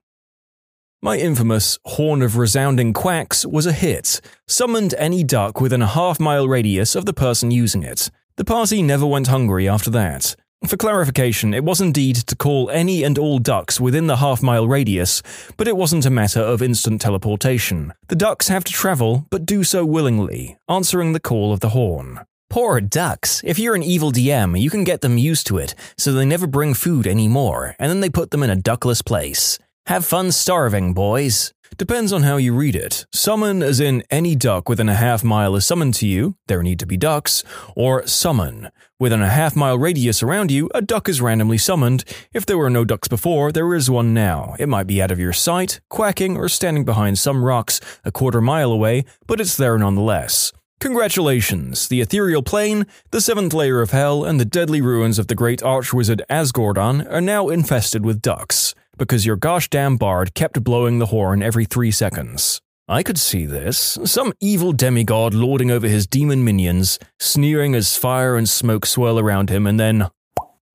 My 1.01 1.15
infamous 1.17 1.79
Horn 1.85 2.21
of 2.21 2.35
Resounding 2.35 2.91
Quacks 2.91 3.45
was 3.45 3.65
a 3.65 3.71
hit, 3.71 4.19
summoned 4.49 4.93
any 4.97 5.23
duck 5.23 5.61
within 5.61 5.81
a 5.81 5.87
half 5.87 6.19
mile 6.19 6.45
radius 6.45 6.93
of 6.93 7.05
the 7.05 7.13
person 7.13 7.51
using 7.51 7.83
it. 7.83 8.11
The 8.35 8.43
party 8.43 8.81
never 8.81 9.05
went 9.05 9.27
hungry 9.27 9.69
after 9.69 9.89
that. 9.91 10.35
For 10.67 10.75
clarification, 10.75 11.53
it 11.53 11.63
was 11.63 11.79
indeed 11.79 12.17
to 12.17 12.35
call 12.35 12.69
any 12.69 13.05
and 13.05 13.17
all 13.17 13.39
ducks 13.39 13.79
within 13.79 14.07
the 14.07 14.17
half 14.17 14.43
mile 14.43 14.67
radius, 14.67 15.23
but 15.55 15.69
it 15.69 15.77
wasn't 15.77 16.05
a 16.05 16.09
matter 16.09 16.41
of 16.41 16.61
instant 16.61 16.99
teleportation. 16.99 17.93
The 18.09 18.17
ducks 18.17 18.49
have 18.49 18.65
to 18.65 18.73
travel, 18.73 19.25
but 19.29 19.45
do 19.45 19.63
so 19.63 19.85
willingly, 19.85 20.57
answering 20.67 21.13
the 21.13 21.21
call 21.21 21.53
of 21.53 21.61
the 21.61 21.69
horn. 21.69 22.19
Poor 22.49 22.81
ducks. 22.81 23.41
If 23.45 23.57
you're 23.57 23.75
an 23.75 23.83
evil 23.83 24.11
DM, 24.11 24.59
you 24.59 24.69
can 24.69 24.83
get 24.83 24.99
them 24.99 25.17
used 25.17 25.47
to 25.47 25.59
it, 25.59 25.75
so 25.97 26.11
they 26.11 26.25
never 26.25 26.45
bring 26.45 26.73
food 26.73 27.07
anymore, 27.07 27.77
and 27.79 27.89
then 27.89 28.01
they 28.01 28.09
put 28.09 28.31
them 28.31 28.43
in 28.43 28.49
a 28.49 28.57
duckless 28.57 29.01
place. 29.01 29.59
Have 29.89 30.05
fun 30.05 30.31
starving, 30.31 30.93
boys. 30.93 31.51
Depends 31.75 32.13
on 32.13 32.21
how 32.21 32.37
you 32.37 32.53
read 32.53 32.75
it. 32.75 33.07
Summon 33.11 33.63
as 33.63 33.79
in 33.79 34.03
any 34.11 34.35
duck 34.35 34.69
within 34.69 34.87
a 34.87 34.93
half 34.93 35.23
mile 35.23 35.55
is 35.55 35.65
summoned 35.65 35.95
to 35.95 36.07
you, 36.07 36.35
there 36.45 36.61
need 36.61 36.77
to 36.81 36.85
be 36.85 36.95
ducks, 36.95 37.43
or 37.75 38.05
summon. 38.05 38.69
Within 38.99 39.23
a 39.23 39.31
half 39.31 39.55
mile 39.55 39.79
radius 39.79 40.21
around 40.21 40.51
you, 40.51 40.69
a 40.75 40.83
duck 40.83 41.09
is 41.09 41.21
randomly 41.21 41.57
summoned. 41.57 42.03
If 42.35 42.45
there 42.45 42.59
were 42.59 42.69
no 42.69 42.85
ducks 42.85 43.07
before, 43.07 43.51
there 43.51 43.73
is 43.73 43.89
one 43.89 44.13
now. 44.13 44.53
It 44.59 44.69
might 44.69 44.85
be 44.85 45.01
out 45.01 45.09
of 45.09 45.17
your 45.17 45.33
sight, 45.33 45.81
quacking, 45.89 46.37
or 46.37 46.49
standing 46.49 46.85
behind 46.85 47.17
some 47.17 47.43
rocks 47.43 47.81
a 48.05 48.11
quarter 48.11 48.41
mile 48.41 48.71
away, 48.71 49.05
but 49.25 49.41
it's 49.41 49.57
there 49.57 49.79
nonetheless. 49.79 50.53
Congratulations! 50.79 51.87
The 51.87 52.01
ethereal 52.01 52.43
plane, 52.43 52.85
the 53.09 53.21
seventh 53.21 53.55
layer 53.55 53.81
of 53.81 53.89
hell, 53.89 54.23
and 54.23 54.39
the 54.39 54.45
deadly 54.45 54.81
ruins 54.81 55.17
of 55.17 55.25
the 55.25 55.35
great 55.35 55.61
archwizard 55.61 56.21
Asgordon 56.29 57.11
are 57.11 57.21
now 57.21 57.49
infested 57.49 58.05
with 58.05 58.21
ducks 58.21 58.75
because 58.99 59.25
your 59.25 59.35
gosh 59.35 59.67
damn 59.69 59.97
bard 59.97 60.35
kept 60.35 60.63
blowing 60.63 60.99
the 60.99 61.07
horn 61.07 61.41
every 61.41 61.65
three 61.65 61.89
seconds. 61.89 62.61
I 62.87 63.01
could 63.01 63.17
see 63.17 63.45
this. 63.45 63.97
Some 64.05 64.33
evil 64.39 64.73
demigod 64.73 65.33
lording 65.33 65.71
over 65.71 65.87
his 65.87 66.05
demon 66.05 66.43
minions, 66.43 66.99
sneering 67.19 67.73
as 67.73 67.95
fire 67.95 68.35
and 68.35 68.47
smoke 68.47 68.85
swirl 68.85 69.17
around 69.17 69.49
him, 69.49 69.65
and 69.65 69.79
then 69.79 70.09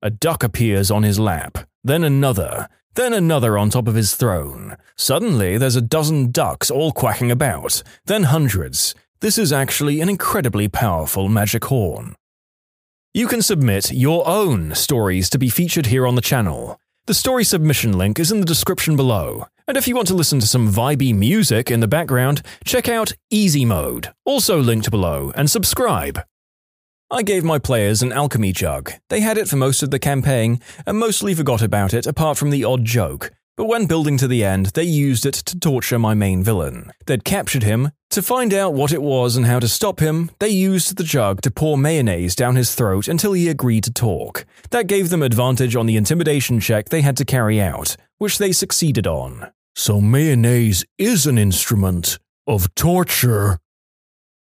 a 0.01 0.09
duck 0.09 0.43
appears 0.43 0.91
on 0.91 1.03
his 1.03 1.19
lap. 1.19 1.67
Then 1.83 2.03
another. 2.03 2.67
Then 2.95 3.13
another 3.13 3.57
on 3.57 3.69
top 3.69 3.87
of 3.87 3.95
his 3.95 4.15
throne. 4.15 4.77
Suddenly, 4.95 5.57
there's 5.57 5.75
a 5.75 5.81
dozen 5.81 6.31
ducks 6.31 6.71
all 6.71 6.93
quacking 6.93 7.31
about. 7.31 7.83
Then 8.05 8.23
hundreds. 8.23 8.95
This 9.19 9.37
is 9.37 9.51
actually 9.51 9.99
an 10.01 10.07
incredibly 10.07 10.67
powerful 10.67 11.27
magic 11.27 11.65
horn. 11.65 12.15
You 13.13 13.27
can 13.27 13.41
submit 13.41 13.91
your 13.91 14.27
own 14.27 14.73
stories 14.75 15.29
to 15.31 15.37
be 15.37 15.49
featured 15.49 15.87
here 15.87 16.07
on 16.07 16.15
the 16.15 16.21
channel. 16.21 16.79
The 17.07 17.13
story 17.13 17.43
submission 17.43 17.95
link 17.95 18.17
is 18.17 18.31
in 18.31 18.39
the 18.39 18.47
description 18.47 18.95
below. 18.95 19.45
And 19.67 19.77
if 19.77 19.87
you 19.87 19.95
want 19.95 20.07
to 20.07 20.15
listen 20.15 20.39
to 20.39 20.47
some 20.47 20.71
vibey 20.71 21.13
music 21.15 21.69
in 21.69 21.79
the 21.79 21.87
background, 21.87 22.41
check 22.63 22.89
out 22.89 23.13
Easy 23.29 23.63
Mode, 23.63 24.11
also 24.25 24.59
linked 24.59 24.89
below, 24.89 25.31
and 25.35 25.47
subscribe. 25.47 26.19
I 27.11 27.21
gave 27.21 27.43
my 27.43 27.59
players 27.59 28.01
an 28.01 28.11
alchemy 28.11 28.53
jug. 28.53 28.91
They 29.09 29.19
had 29.19 29.37
it 29.37 29.47
for 29.47 29.55
most 29.55 29.83
of 29.83 29.91
the 29.91 29.99
campaign, 29.99 30.59
and 30.87 30.97
mostly 30.97 31.35
forgot 31.35 31.61
about 31.61 31.93
it 31.93 32.07
apart 32.07 32.39
from 32.39 32.49
the 32.49 32.63
odd 32.63 32.85
joke, 32.85 33.31
but 33.57 33.65
when 33.65 33.85
building 33.85 34.17
to 34.17 34.27
the 34.27 34.43
end, 34.43 34.67
they 34.67 34.83
used 34.83 35.25
it 35.25 35.33
to 35.33 35.59
torture 35.59 35.97
my 35.97 36.13
main 36.13 36.43
villain. 36.43 36.91
They'd 37.05 37.23
captured 37.23 37.63
him. 37.63 37.91
To 38.11 38.21
find 38.21 38.53
out 38.53 38.73
what 38.73 38.91
it 38.91 39.01
was 39.01 39.35
and 39.35 39.45
how 39.45 39.59
to 39.59 39.67
stop 39.67 39.99
him, 39.99 40.31
they 40.39 40.49
used 40.49 40.97
the 40.97 41.03
jug 41.03 41.41
to 41.41 41.51
pour 41.51 41.77
mayonnaise 41.77 42.35
down 42.35 42.55
his 42.55 42.75
throat 42.75 43.07
until 43.07 43.33
he 43.33 43.47
agreed 43.49 43.83
to 43.85 43.93
talk. 43.93 44.45
That 44.71 44.87
gave 44.87 45.09
them 45.09 45.23
advantage 45.23 45.75
on 45.75 45.85
the 45.85 45.97
intimidation 45.97 46.59
check 46.59 46.89
they 46.89 47.01
had 47.01 47.17
to 47.17 47.25
carry 47.25 47.61
out, 47.61 47.95
which 48.17 48.37
they 48.37 48.51
succeeded 48.51 49.07
on. 49.07 49.51
So 49.75 49.99
mayonnaise 49.99 50.85
is 50.97 51.25
an 51.25 51.37
instrument 51.37 52.19
of 52.47 52.73
torture. 52.75 53.59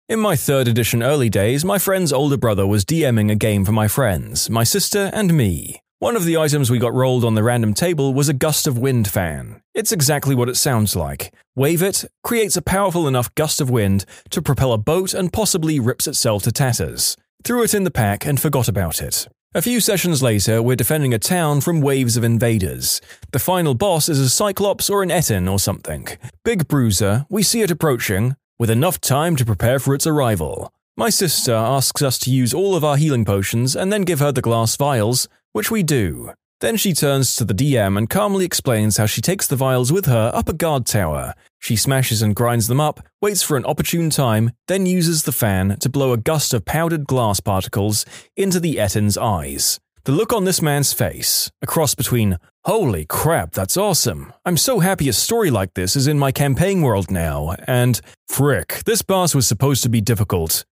In 0.07 0.19
my 0.19 0.35
third 0.35 0.67
edition 0.67 1.03
early 1.03 1.29
days, 1.29 1.63
my 1.63 1.77
friend's 1.77 2.11
older 2.11 2.37
brother 2.37 2.65
was 2.65 2.85
DMing 2.85 3.31
a 3.31 3.35
game 3.35 3.63
for 3.63 3.71
my 3.71 3.87
friends, 3.87 4.49
my 4.49 4.63
sister, 4.63 5.11
and 5.13 5.35
me. 5.35 5.81
One 6.01 6.15
of 6.15 6.23
the 6.23 6.37
items 6.37 6.71
we 6.71 6.79
got 6.79 6.93
rolled 6.93 7.25
on 7.25 7.35
the 7.35 7.43
random 7.43 7.73
table 7.73 8.13
was 8.13 8.29
a 8.29 8.33
gust 8.33 8.67
of 8.67 8.77
wind 8.77 9.09
fan. 9.09 9.61
It's 9.73 9.91
exactly 9.91 10.33
what 10.33 10.47
it 10.47 10.55
sounds 10.55 10.95
like. 10.95 11.33
Wave 11.57 11.83
it, 11.83 12.05
creates 12.23 12.55
a 12.55 12.61
powerful 12.61 13.05
enough 13.05 13.35
gust 13.35 13.59
of 13.59 13.69
wind 13.69 14.05
to 14.29 14.41
propel 14.41 14.71
a 14.71 14.77
boat 14.77 15.13
and 15.13 15.33
possibly 15.33 15.77
rips 15.77 16.07
itself 16.07 16.43
to 16.43 16.53
tatters. 16.53 17.17
Threw 17.43 17.63
it 17.63 17.73
in 17.73 17.83
the 17.83 17.91
pack 17.91 18.25
and 18.25 18.39
forgot 18.39 18.69
about 18.69 19.01
it. 19.01 19.27
A 19.53 19.61
few 19.61 19.81
sessions 19.81 20.23
later, 20.23 20.63
we're 20.63 20.77
defending 20.77 21.13
a 21.13 21.19
town 21.19 21.59
from 21.59 21.81
waves 21.81 22.15
of 22.15 22.23
invaders. 22.23 23.01
The 23.33 23.39
final 23.39 23.73
boss 23.73 24.07
is 24.07 24.21
a 24.21 24.29
Cyclops 24.29 24.89
or 24.89 25.03
an 25.03 25.11
Ettin 25.11 25.49
or 25.49 25.59
something. 25.59 26.07
Big 26.45 26.69
bruiser, 26.69 27.25
we 27.29 27.43
see 27.43 27.61
it 27.61 27.71
approaching, 27.71 28.37
with 28.57 28.69
enough 28.69 29.01
time 29.01 29.35
to 29.35 29.43
prepare 29.43 29.79
for 29.79 29.93
its 29.93 30.07
arrival. 30.07 30.71
My 30.95 31.09
sister 31.09 31.53
asks 31.53 32.01
us 32.01 32.19
to 32.19 32.29
use 32.31 32.53
all 32.53 32.75
of 32.75 32.83
our 32.83 32.97
healing 32.97 33.23
potions 33.23 33.75
and 33.75 33.91
then 33.91 34.03
give 34.03 34.19
her 34.19 34.31
the 34.31 34.41
glass 34.41 34.75
vials, 34.75 35.27
which 35.53 35.71
we 35.71 35.83
do. 35.83 36.31
Then 36.61 36.75
she 36.75 36.93
turns 36.93 37.35
to 37.37 37.45
the 37.45 37.53
DM 37.53 37.97
and 37.97 38.09
calmly 38.09 38.43
explains 38.43 38.97
how 38.97 39.05
she 39.05 39.21
takes 39.21 39.47
the 39.47 39.55
vials 39.55 39.93
with 39.93 40.07
her 40.07 40.29
up 40.33 40.49
a 40.49 40.53
guard 40.53 40.85
tower. 40.85 41.33
She 41.59 41.77
smashes 41.77 42.21
and 42.21 42.35
grinds 42.35 42.67
them 42.67 42.81
up, 42.81 42.99
waits 43.21 43.41
for 43.41 43.55
an 43.55 43.65
opportune 43.65 44.09
time, 44.09 44.51
then 44.67 44.85
uses 44.85 45.23
the 45.23 45.31
fan 45.31 45.77
to 45.79 45.89
blow 45.89 46.11
a 46.11 46.17
gust 46.17 46.53
of 46.53 46.65
powdered 46.65 47.07
glass 47.07 47.39
particles 47.39 48.05
into 48.35 48.59
the 48.59 48.77
Ettin's 48.77 49.17
eyes. 49.17 49.79
The 50.03 50.11
look 50.11 50.33
on 50.33 50.43
this 50.43 50.61
man's 50.61 50.91
face, 50.91 51.49
a 51.61 51.67
cross 51.67 51.95
between, 51.95 52.39
holy 52.65 53.05
crap, 53.05 53.51
that's 53.51 53.77
awesome, 53.77 54.33
I'm 54.45 54.57
so 54.57 54.79
happy 54.79 55.07
a 55.07 55.13
story 55.13 55.51
like 55.51 55.75
this 55.75 55.95
is 55.95 56.07
in 56.07 56.17
my 56.17 56.31
campaign 56.31 56.81
world 56.81 57.11
now, 57.11 57.55
and, 57.67 58.01
frick, 58.27 58.81
this 58.85 59.01
boss 59.01 59.35
was 59.35 59.47
supposed 59.47 59.83
to 59.83 59.89
be 59.89 60.01
difficult. 60.01 60.65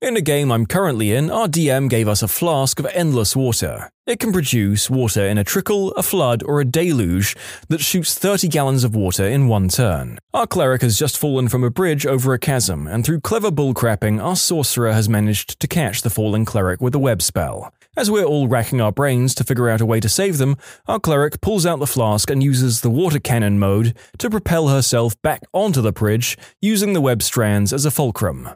In 0.00 0.16
a 0.16 0.20
game 0.20 0.52
I'm 0.52 0.64
currently 0.64 1.12
in, 1.12 1.28
our 1.28 1.48
DM 1.48 1.90
gave 1.90 2.06
us 2.06 2.22
a 2.22 2.28
flask 2.28 2.78
of 2.78 2.86
endless 2.94 3.34
water. 3.34 3.90
It 4.06 4.20
can 4.20 4.32
produce 4.32 4.88
water 4.88 5.26
in 5.26 5.38
a 5.38 5.44
trickle, 5.44 5.90
a 5.92 6.04
flood, 6.04 6.44
or 6.44 6.60
a 6.60 6.64
deluge 6.64 7.36
that 7.68 7.80
shoots 7.80 8.16
30 8.16 8.46
gallons 8.46 8.84
of 8.84 8.94
water 8.94 9.26
in 9.26 9.48
one 9.48 9.68
turn. 9.68 10.20
Our 10.32 10.46
cleric 10.46 10.82
has 10.82 10.96
just 10.96 11.18
fallen 11.18 11.48
from 11.48 11.64
a 11.64 11.70
bridge 11.70 12.06
over 12.06 12.32
a 12.32 12.38
chasm, 12.38 12.86
and 12.86 13.04
through 13.04 13.22
clever 13.22 13.50
bullcrapping, 13.50 14.22
our 14.22 14.36
sorcerer 14.36 14.92
has 14.92 15.08
managed 15.08 15.58
to 15.58 15.66
catch 15.66 16.02
the 16.02 16.10
falling 16.10 16.44
cleric 16.44 16.80
with 16.80 16.94
a 16.94 17.00
web 17.00 17.20
spell. 17.20 17.74
As 17.96 18.08
we're 18.08 18.22
all 18.22 18.46
racking 18.46 18.80
our 18.80 18.92
brains 18.92 19.34
to 19.34 19.42
figure 19.42 19.68
out 19.68 19.80
a 19.80 19.86
way 19.86 19.98
to 19.98 20.08
save 20.08 20.38
them, 20.38 20.56
our 20.86 21.00
cleric 21.00 21.40
pulls 21.40 21.66
out 21.66 21.80
the 21.80 21.88
flask 21.88 22.30
and 22.30 22.40
uses 22.40 22.82
the 22.82 22.90
water 22.90 23.18
cannon 23.18 23.58
mode 23.58 23.96
to 24.18 24.30
propel 24.30 24.68
herself 24.68 25.20
back 25.22 25.42
onto 25.52 25.80
the 25.80 25.90
bridge, 25.90 26.38
using 26.62 26.92
the 26.92 27.00
web 27.00 27.20
strands 27.20 27.72
as 27.72 27.84
a 27.84 27.90
fulcrum. 27.90 28.50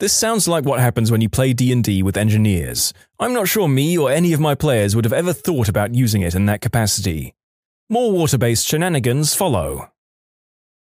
This 0.00 0.12
sounds 0.12 0.46
like 0.46 0.64
what 0.64 0.78
happens 0.78 1.10
when 1.10 1.20
you 1.20 1.28
play 1.28 1.52
D&D 1.52 2.04
with 2.04 2.16
engineers. 2.16 2.94
I'm 3.18 3.32
not 3.32 3.48
sure 3.48 3.66
me 3.66 3.98
or 3.98 4.12
any 4.12 4.32
of 4.32 4.38
my 4.38 4.54
players 4.54 4.94
would 4.94 5.04
have 5.04 5.12
ever 5.12 5.32
thought 5.32 5.68
about 5.68 5.92
using 5.92 6.22
it 6.22 6.36
in 6.36 6.46
that 6.46 6.60
capacity. 6.60 7.34
More 7.90 8.12
water-based 8.12 8.64
shenanigans 8.64 9.34
follow. 9.34 9.90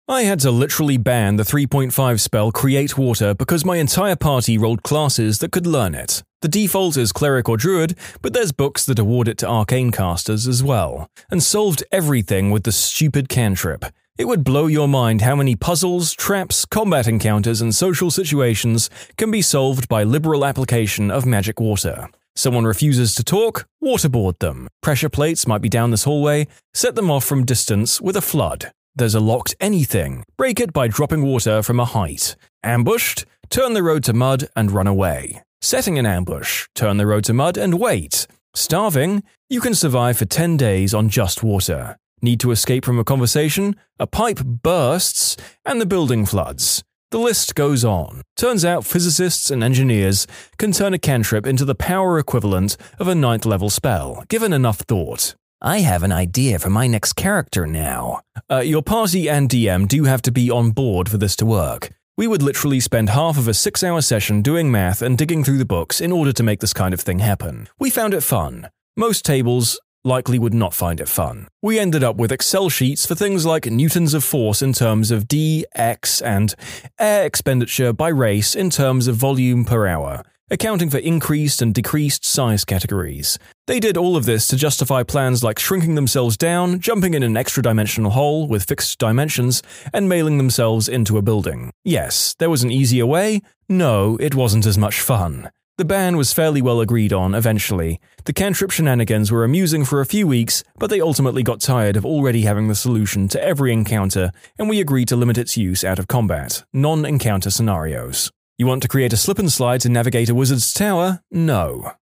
I 0.09 0.23
had 0.23 0.41
to 0.41 0.51
literally 0.51 0.97
ban 0.97 1.37
the 1.37 1.43
3.5 1.43 2.21
spell 2.21 2.53
Create 2.53 2.97
Water 2.97 3.35
because 3.35 3.67
my 3.67 3.77
entire 3.77 4.17
party 4.17 4.57
rolled 4.57 4.83
classes 4.83 5.41
that 5.41 5.53
could 5.53 5.67
learn 5.67 5.95
it. 5.95 6.23
The 6.41 6.49
default 6.49 6.97
is 6.97 7.13
Cleric 7.13 7.51
or 7.51 7.59
Druid, 7.59 7.95
but 8.23 8.33
there's 8.33 8.51
books 8.51 8.87
that 8.87 8.99
award 8.99 9.29
it 9.29 9.37
to 9.39 9.49
arcane 9.49 9.93
casters 9.93 10.49
as 10.49 10.63
well, 10.63 11.11
and 11.31 11.43
solved 11.43 11.85
everything 11.93 12.51
with 12.51 12.65
the 12.65 12.73
stupid 12.73 13.29
cantrip. 13.29 13.85
It 14.19 14.27
would 14.27 14.45
blow 14.45 14.67
your 14.67 14.89
mind 14.89 15.23
how 15.23 15.35
many 15.35 15.57
puzzles, 15.57 16.13
traps, 16.13 16.67
combat 16.67 17.09
encounters, 17.09 17.63
and 17.63 17.75
social 17.75 18.11
situations 18.11 18.91
can 19.17 19.31
be 19.31 19.41
solved 19.41 19.89
by 19.89 20.05
liberal 20.05 20.45
application 20.45 21.11
of 21.11 21.25
magic 21.25 21.59
water. 21.59 22.09
Someone 22.37 22.65
refuses 22.65 23.15
to 23.15 23.25
talk, 23.25 23.67
waterboard 23.83 24.39
them. 24.39 24.69
Pressure 24.83 25.09
plates 25.09 25.47
might 25.47 25.63
be 25.63 25.69
down 25.71 25.91
this 25.91 26.05
hallway, 26.05 26.47
set 26.75 26.95
them 26.95 27.11
off 27.11 27.25
from 27.25 27.47
distance 27.47 28.01
with 28.03 28.17
a 28.17 28.21
flood. 28.21 28.71
There's 28.95 29.15
a 29.15 29.21
locked 29.21 29.55
anything, 29.61 30.25
break 30.37 30.61
it 30.61 30.75
by 30.75 30.89
dropping 30.89 31.23
water 31.23 31.63
from 31.63 31.81
a 31.81 31.87
height. 31.87 32.37
Ambushed, 32.63 33.25
turn 33.49 33.73
the 33.73 33.83
road 33.83 34.05
to 34.05 34.13
mud 34.13 34.47
and 34.55 34.71
run 34.71 34.87
away. 34.87 35.43
Setting 35.63 35.99
an 35.99 36.05
ambush, 36.05 36.69
turn 36.75 36.99
the 36.99 37.07
road 37.07 37.25
to 37.25 37.33
mud 37.33 37.57
and 37.57 37.79
wait. 37.81 38.27
Starving, 38.55 39.23
you 39.49 39.63
can 39.63 39.75
survive 39.75 40.19
for 40.19 40.27
10 40.27 40.59
days 40.59 40.93
on 40.93 41.09
just 41.09 41.43
water. 41.43 41.97
Need 42.25 42.39
to 42.41 42.53
escape 42.53 42.85
from 42.85 43.01
a 43.01 43.05
conversation? 43.05 43.75
A 43.99 44.07
pipe 44.07 44.39
bursts, 44.45 45.37
and 45.65 45.81
the 45.81 45.87
building 45.87 46.25
floods. 46.25 46.85
The 47.11 47.19
list 47.19 47.57
goes 47.57 47.85
on. 47.85 48.23
Turns 48.37 48.65
out 48.65 48.87
physicists 48.87 49.51
and 49.51 49.63
engineers 49.65 50.29
can 50.57 50.71
turn 50.71 50.95
a 50.95 51.01
cantrip 51.01 51.49
into 51.49 51.65
the 51.65 51.75
power 51.75 52.21
equivalent 52.21 52.77
of 53.01 53.09
a 53.09 53.17
ninth 53.17 53.45
level 53.45 53.71
spell, 53.71 54.23
given 54.29 54.53
enough 54.53 54.79
thought. 54.79 55.35
I 55.61 55.81
have 55.81 56.05
an 56.05 56.13
idea 56.13 56.61
for 56.61 56.71
my 56.71 56.87
next 56.87 57.15
character 57.15 57.67
now. 57.67 58.21
Uh, 58.49 58.61
your 58.61 58.83
party 58.83 59.29
and 59.29 59.49
DM 59.49 59.89
do 59.89 60.05
have 60.05 60.23
to 60.23 60.31
be 60.33 60.49
on 60.49 60.71
board 60.71 61.09
for 61.09 61.19
this 61.19 61.35
to 61.37 61.47
work. 61.47 61.91
We 62.17 62.29
would 62.29 62.43
literally 62.43 62.79
spend 62.79 63.11
half 63.11 63.37
of 63.37 63.49
a 63.49 63.55
six 63.55 63.83
hour 63.83 64.01
session 64.01 64.43
doing 64.43 64.71
math 64.71 65.03
and 65.03 65.19
digging 65.19 65.43
through 65.43 65.59
the 65.59 65.65
books 65.65 66.01
in 66.01 66.13
order 66.13 66.33
to 66.33 66.43
make 66.45 66.61
this 66.61 66.73
kind 66.73 66.95
of 66.95 67.01
thing 67.01 67.19
happen. 67.19 67.69
We 67.81 67.91
found 67.91 68.15
it 68.15 68.23
fun. 68.23 68.71
Most 68.97 69.25
tables 69.25 69.81
likely 70.05 70.39
would 70.39 70.55
not 70.55 70.75
find 70.75 71.01
it 71.01 71.09
fun. 71.09 71.49
We 71.63 71.79
ended 71.79 72.03
up 72.03 72.17
with 72.17 72.33
Excel 72.33 72.69
sheets 72.69 73.07
for 73.07 73.15
things 73.15 73.47
like 73.47 73.67
newtons 73.67 74.15
of 74.15 74.25
force 74.25 74.63
in 74.63 74.73
terms 74.73 75.11
of 75.11 75.29
d, 75.29 75.65
x, 75.75 76.21
and 76.21 76.55
air 76.99 77.25
expenditure 77.25 77.93
by 77.93 78.09
race 78.09 78.55
in 78.55 78.71
terms 78.71 79.07
of 79.07 79.17
volume 79.17 79.65
per 79.65 79.87
hour, 79.87 80.23
accounting 80.51 80.91
for 80.91 80.99
increased 80.99 81.63
and 81.63 81.73
decreased 81.73 82.25
size 82.25 82.65
categories. 82.65 83.39
They 83.67 83.79
did 83.79 83.97
all 83.97 84.17
of 84.17 84.25
this 84.25 84.49
to 84.49 84.57
justify 84.57 85.03
plans 85.03 85.45
like 85.45 85.59
shrinking 85.59 85.95
themselves 85.95 86.37
down, 86.37 86.81
jumping 86.81 87.15
in 87.15 87.23
an 87.23 87.37
extra 87.37 87.63
dimensional 87.63 88.11
hole 88.11 88.49
with 88.49 88.65
fixed 88.65 88.99
dimensions, 88.99 89.63
and 89.93 90.09
mailing 90.09 90.37
themselves 90.37 90.89
into 90.89 91.17
a 91.17 91.23
building. 91.23 91.71
Yes, 91.85 92.35
there 92.39 92.51
was 92.51 92.65
an 92.65 92.73
easier 92.73 93.07
way. 93.07 93.41
No, 93.69 94.17
it 94.21 94.35
wasn't 94.35 94.67
as 94.67 94.77
much 94.77 95.01
fun. 95.01 95.51
The 95.79 95.87
ban 95.87 96.19
was 96.19 96.35
fairly 96.35 96.61
well 96.61 96.81
agreed 96.83 97.15
on 97.15 97.35
eventually. 97.35 97.99
The 98.25 98.35
cantrip 98.35 98.71
shenanigans 98.71 99.33
were 99.33 99.43
amusing 99.43 99.87
for 99.87 100.03
a 100.03 100.07
few 100.07 100.27
weeks, 100.27 100.63
but 100.79 100.91
they 100.91 101.01
ultimately 101.01 101.43
got 101.43 101.61
tired 101.61 101.97
of 101.97 102.05
already 102.05 102.43
having 102.43 102.69
the 102.69 102.75
solution 102.75 103.27
to 103.29 103.43
every 103.43 103.73
encounter, 103.73 104.33
and 104.59 104.69
we 104.69 104.81
agreed 104.81 105.09
to 105.09 105.17
limit 105.17 105.39
its 105.39 105.57
use 105.57 105.83
out 105.83 105.99
of 105.99 106.09
combat, 106.09 106.65
non 106.75 107.07
encounter 107.07 107.49
scenarios. 107.51 108.31
You 108.59 108.67
want 108.67 108.83
to 108.83 108.89
create 108.89 109.15
a 109.15 109.17
slip 109.17 109.39
and 109.39 109.51
slide 109.51 109.81
to 109.81 109.89
navigate 109.89 110.29
a 110.29 110.35
wizard's 110.35 110.75
tower? 110.75 111.23
No. 111.31 111.93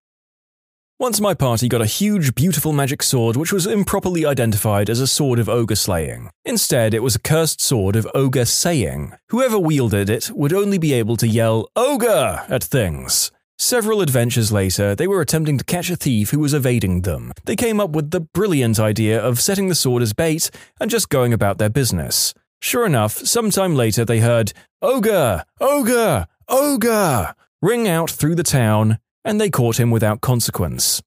Once 0.99 1.21
my 1.21 1.33
party 1.33 1.69
got 1.69 1.81
a 1.81 1.87
huge, 1.87 2.35
beautiful 2.35 2.73
magic 2.73 3.03
sword 3.03 3.35
which 3.35 3.53
was 3.53 3.67
improperly 3.67 4.27
identified 4.27 4.91
as 4.91 5.01
a 5.01 5.07
sword 5.07 5.39
of 5.39 5.49
ogre 5.49 5.77
slaying. 5.77 6.29
Instead, 6.45 6.93
it 6.93 7.03
was 7.03 7.15
a 7.15 7.21
cursed 7.21 7.61
sword 7.61 7.95
of 7.95 8.07
ogre 8.15 8.45
saying. 8.45 9.13
Whoever 9.29 9.59
wielded 9.59 10.11
it 10.11 10.31
would 10.35 10.53
only 10.53 10.77
be 10.77 10.93
able 10.93 11.17
to 11.19 11.29
yell, 11.29 11.71
Ogre! 11.77 12.45
at 12.51 12.65
things. 12.65 13.31
Several 13.63 14.01
adventures 14.01 14.51
later, 14.51 14.95
they 14.95 15.07
were 15.07 15.21
attempting 15.21 15.59
to 15.59 15.65
catch 15.65 15.91
a 15.91 15.97
thief 15.97 16.31
who 16.31 16.39
was 16.39 16.55
evading 16.55 17.03
them. 17.03 17.31
They 17.45 17.57
came 17.57 17.79
up 17.79 17.91
with 17.91 18.11
the 18.11 18.21
brilliant 18.21 18.81
idea 18.81 19.21
of 19.21 19.39
setting 19.39 19.69
the 19.69 19.75
sword 19.75 20.03
as 20.03 20.15
bait 20.15 20.51
and 20.81 20.91
just 20.91 21.11
going 21.11 21.35
about 21.35 21.59
their 21.59 21.69
business. 21.69 22.33
Sure 22.63 22.87
enough, 22.87 23.13
sometime 23.13 23.75
later 23.77 24.03
they 24.03 24.21
heard, 24.21 24.55
Ogre! 24.81 25.45
Ogre! 25.61 26.27
Ogre! 26.49 27.35
ring 27.61 27.87
out 27.87 28.09
through 28.09 28.35
the 28.35 28.43
town, 28.43 28.99
and 29.27 29.39
they 29.39 29.51
caught 29.51 29.79
him 29.79 29.91
without 29.91 30.23
consequence. 30.23 31.03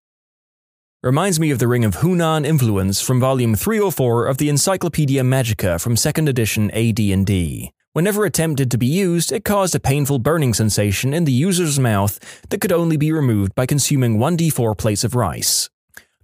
Reminds 1.01 1.39
me 1.39 1.50
of 1.50 1.57
the 1.57 1.67
Ring 1.67 1.83
of 1.83 1.98
Hunan 1.98 2.45
influence 2.45 3.01
from 3.01 3.19
volume 3.19 3.55
3 3.55 3.79
or 3.79 3.91
4 3.91 4.27
of 4.27 4.38
the 4.38 4.50
Encyclopedia 4.50 5.24
Magica 5.24 5.81
from 5.81 5.95
2nd 5.95 6.29
edition 6.29 6.69
AD&D. 6.69 7.72
Whenever 7.93 8.25
attempted 8.25 8.71
to 8.71 8.77
be 8.77 8.88
used, 8.88 9.31
it 9.31 9.45
caused 9.45 9.75
a 9.75 9.79
painful 9.79 10.19
burning 10.19 10.53
sensation 10.53 11.13
in 11.13 11.25
the 11.25 11.31
user's 11.31 11.79
mouth 11.79 12.19
that 12.50 12.59
could 12.59 12.71
only 12.71 12.97
be 12.97 13.12
removed 13.12 13.53
by 13.53 13.65
consuming 13.65 14.17
1d4 14.17 14.75
plates 14.77 15.03
of 15.03 15.13
rice. 15.13 15.69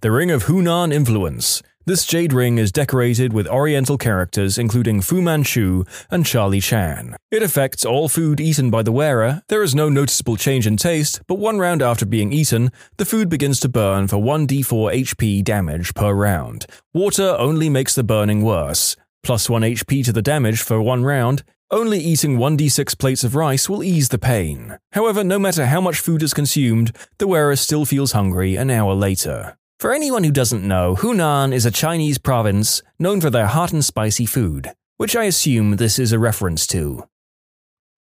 The 0.00 0.10
Ring 0.10 0.30
of 0.30 0.44
Hunan 0.44 0.92
influence 0.92 1.62
this 1.86 2.04
jade 2.04 2.32
ring 2.32 2.58
is 2.58 2.70
decorated 2.70 3.32
with 3.32 3.48
oriental 3.48 3.96
characters 3.96 4.58
including 4.58 5.00
Fu 5.00 5.22
Manchu 5.22 5.84
and 6.10 6.26
Charlie 6.26 6.60
Chan. 6.60 7.16
It 7.30 7.42
affects 7.42 7.84
all 7.84 8.08
food 8.08 8.38
eaten 8.38 8.70
by 8.70 8.82
the 8.82 8.92
wearer. 8.92 9.42
There 9.48 9.62
is 9.62 9.74
no 9.74 9.88
noticeable 9.88 10.36
change 10.36 10.66
in 10.66 10.76
taste, 10.76 11.22
but 11.26 11.38
one 11.38 11.58
round 11.58 11.80
after 11.82 12.04
being 12.04 12.32
eaten, 12.32 12.70
the 12.98 13.06
food 13.06 13.28
begins 13.28 13.60
to 13.60 13.68
burn 13.68 14.08
for 14.08 14.18
1d4 14.18 14.94
HP 14.94 15.42
damage 15.42 15.94
per 15.94 16.12
round. 16.12 16.66
Water 16.92 17.34
only 17.38 17.70
makes 17.70 17.94
the 17.94 18.04
burning 18.04 18.42
worse. 18.42 18.94
Plus 19.22 19.48
1 19.48 19.62
HP 19.62 20.04
to 20.04 20.12
the 20.12 20.22
damage 20.22 20.60
for 20.60 20.80
one 20.80 21.02
round, 21.02 21.42
only 21.70 21.98
eating 21.98 22.36
1d6 22.36 22.98
plates 22.98 23.24
of 23.24 23.34
rice 23.34 23.68
will 23.68 23.84
ease 23.84 24.08
the 24.08 24.18
pain. 24.18 24.78
However, 24.92 25.22
no 25.22 25.38
matter 25.38 25.66
how 25.66 25.80
much 25.80 26.00
food 26.00 26.22
is 26.22 26.34
consumed, 26.34 26.96
the 27.18 27.28
wearer 27.28 27.56
still 27.56 27.84
feels 27.84 28.12
hungry 28.12 28.56
an 28.56 28.70
hour 28.70 28.94
later. 28.94 29.56
For 29.78 29.92
anyone 29.92 30.24
who 30.24 30.30
doesn't 30.30 30.66
know, 30.66 30.96
Hunan 30.96 31.54
is 31.54 31.64
a 31.64 31.70
Chinese 31.70 32.18
province 32.18 32.82
known 32.98 33.20
for 33.20 33.30
their 33.30 33.46
hot 33.46 33.72
and 33.72 33.84
spicy 33.84 34.26
food, 34.26 34.72
which 34.98 35.16
I 35.16 35.24
assume 35.24 35.76
this 35.76 35.98
is 35.98 36.12
a 36.12 36.18
reference 36.18 36.66
to. 36.68 37.04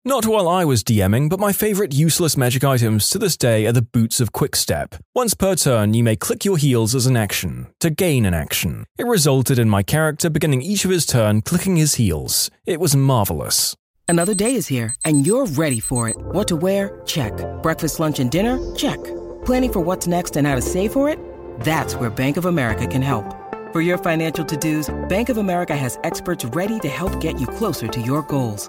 Not 0.07 0.27
while 0.27 0.47
I 0.47 0.67
was 0.67 0.85
DMing, 0.85 1.31
but 1.31 1.41
my 1.41 1.51
favorite 1.51 1.95
useless 1.95 2.37
magic 2.37 2.63
items 2.63 3.09
to 3.09 3.19
this 3.19 3.39
day 3.39 3.65
are 3.65 3.73
the 3.73 3.81
Boots 3.81 4.21
of 4.21 4.33
Quickstep. 4.33 4.97
Once 5.15 5.33
per 5.33 5.55
turn, 5.55 5.95
you 5.95 6.05
may 6.05 6.15
click 6.15 6.45
your 6.45 6.59
heels 6.59 6.95
as 6.95 7.07
an 7.07 7.17
action, 7.17 7.69
to 7.81 7.89
gain 7.89 8.27
an 8.27 8.35
action. 8.35 8.85
It 8.99 9.07
resulted 9.07 9.59
in 9.59 9.71
my 9.71 9.83
character 9.83 10.29
beginning 10.29 10.61
each 10.61 10.85
of 10.85 10.91
his 10.91 11.07
turn 11.07 11.41
clicking 11.41 11.77
his 11.77 11.95
heels. 11.95 12.51
It 12.67 12.81
was 12.81 12.95
marvelous. 12.95 13.77
Another 14.07 14.35
day 14.35 14.57
is 14.57 14.67
here, 14.67 14.95
and 15.07 15.27
you're 15.27 15.47
ready 15.47 15.81
for 15.81 16.11
it. 16.11 16.17
What 16.19 16.49
to 16.49 16.57
wear? 16.57 17.01
Check. 17.07 17.33
Breakfast, 17.63 17.99
lunch, 17.99 18.21
and 18.21 18.31
dinner? 18.31 18.59
Check. 18.75 19.03
Planning 19.47 19.73
for 19.73 19.81
what's 19.81 20.07
next 20.07 20.37
and 20.37 20.47
how 20.47 20.55
to 20.55 20.61
save 20.61 20.93
for 20.93 21.09
it? 21.09 21.19
That's 21.61 21.95
where 21.97 22.11
Bank 22.11 22.37
of 22.37 22.45
America 22.45 22.87
can 22.87 23.01
help. 23.01 23.25
For 23.73 23.81
your 23.81 23.97
financial 23.97 24.45
to-dos, 24.45 24.95
Bank 25.09 25.31
of 25.31 25.39
America 25.39 25.75
has 25.75 25.99
experts 26.05 26.45
ready 26.45 26.79
to 26.81 26.89
help 26.89 27.19
get 27.23 27.41
you 27.41 27.47
closer 27.47 27.89
to 27.89 28.01
your 28.03 28.21
goals. 28.21 28.69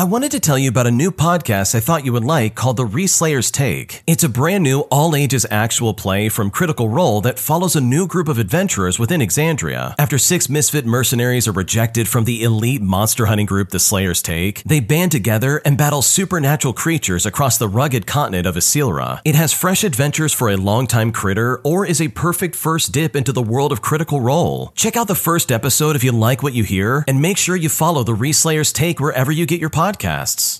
I 0.00 0.04
wanted 0.04 0.30
to 0.30 0.38
tell 0.38 0.56
you 0.56 0.68
about 0.68 0.86
a 0.86 0.92
new 0.92 1.10
podcast 1.10 1.74
I 1.74 1.80
thought 1.80 2.04
you 2.04 2.12
would 2.12 2.22
like 2.22 2.54
called 2.54 2.76
The 2.76 2.84
Reslayer's 2.84 3.50
Take. 3.50 4.04
It's 4.06 4.22
a 4.22 4.28
brand 4.28 4.62
new 4.62 4.82
all 4.92 5.16
ages 5.16 5.44
actual 5.50 5.92
play 5.92 6.28
from 6.28 6.52
Critical 6.52 6.88
Role 6.88 7.20
that 7.22 7.36
follows 7.36 7.74
a 7.74 7.80
new 7.80 8.06
group 8.06 8.28
of 8.28 8.38
adventurers 8.38 9.00
within 9.00 9.20
Exandria. 9.20 9.96
After 9.98 10.16
six 10.16 10.48
misfit 10.48 10.86
mercenaries 10.86 11.48
are 11.48 11.52
rejected 11.52 12.06
from 12.06 12.26
the 12.26 12.44
elite 12.44 12.80
monster 12.80 13.26
hunting 13.26 13.46
group 13.46 13.70
The 13.70 13.80
Slayer's 13.80 14.22
Take, 14.22 14.62
they 14.62 14.78
band 14.78 15.10
together 15.10 15.60
and 15.64 15.76
battle 15.76 16.02
supernatural 16.02 16.74
creatures 16.74 17.26
across 17.26 17.58
the 17.58 17.66
rugged 17.66 18.06
continent 18.06 18.46
of 18.46 18.54
Issylra. 18.54 19.20
It 19.24 19.34
has 19.34 19.52
fresh 19.52 19.82
adventures 19.82 20.32
for 20.32 20.48
a 20.48 20.56
longtime 20.56 21.10
critter 21.10 21.60
or 21.64 21.84
is 21.84 22.00
a 22.00 22.06
perfect 22.06 22.54
first 22.54 22.92
dip 22.92 23.16
into 23.16 23.32
the 23.32 23.42
world 23.42 23.72
of 23.72 23.82
Critical 23.82 24.20
Role. 24.20 24.70
Check 24.76 24.96
out 24.96 25.08
the 25.08 25.16
first 25.16 25.50
episode 25.50 25.96
if 25.96 26.04
you 26.04 26.12
like 26.12 26.44
what 26.44 26.54
you 26.54 26.62
hear, 26.62 27.04
and 27.08 27.20
make 27.20 27.36
sure 27.36 27.56
you 27.56 27.68
follow 27.68 28.04
The 28.04 28.14
Reslayer's 28.14 28.72
Take 28.72 29.00
wherever 29.00 29.32
you 29.32 29.44
get 29.44 29.58
your 29.58 29.70
podcasts 29.70 29.87
podcasts. 29.88 30.58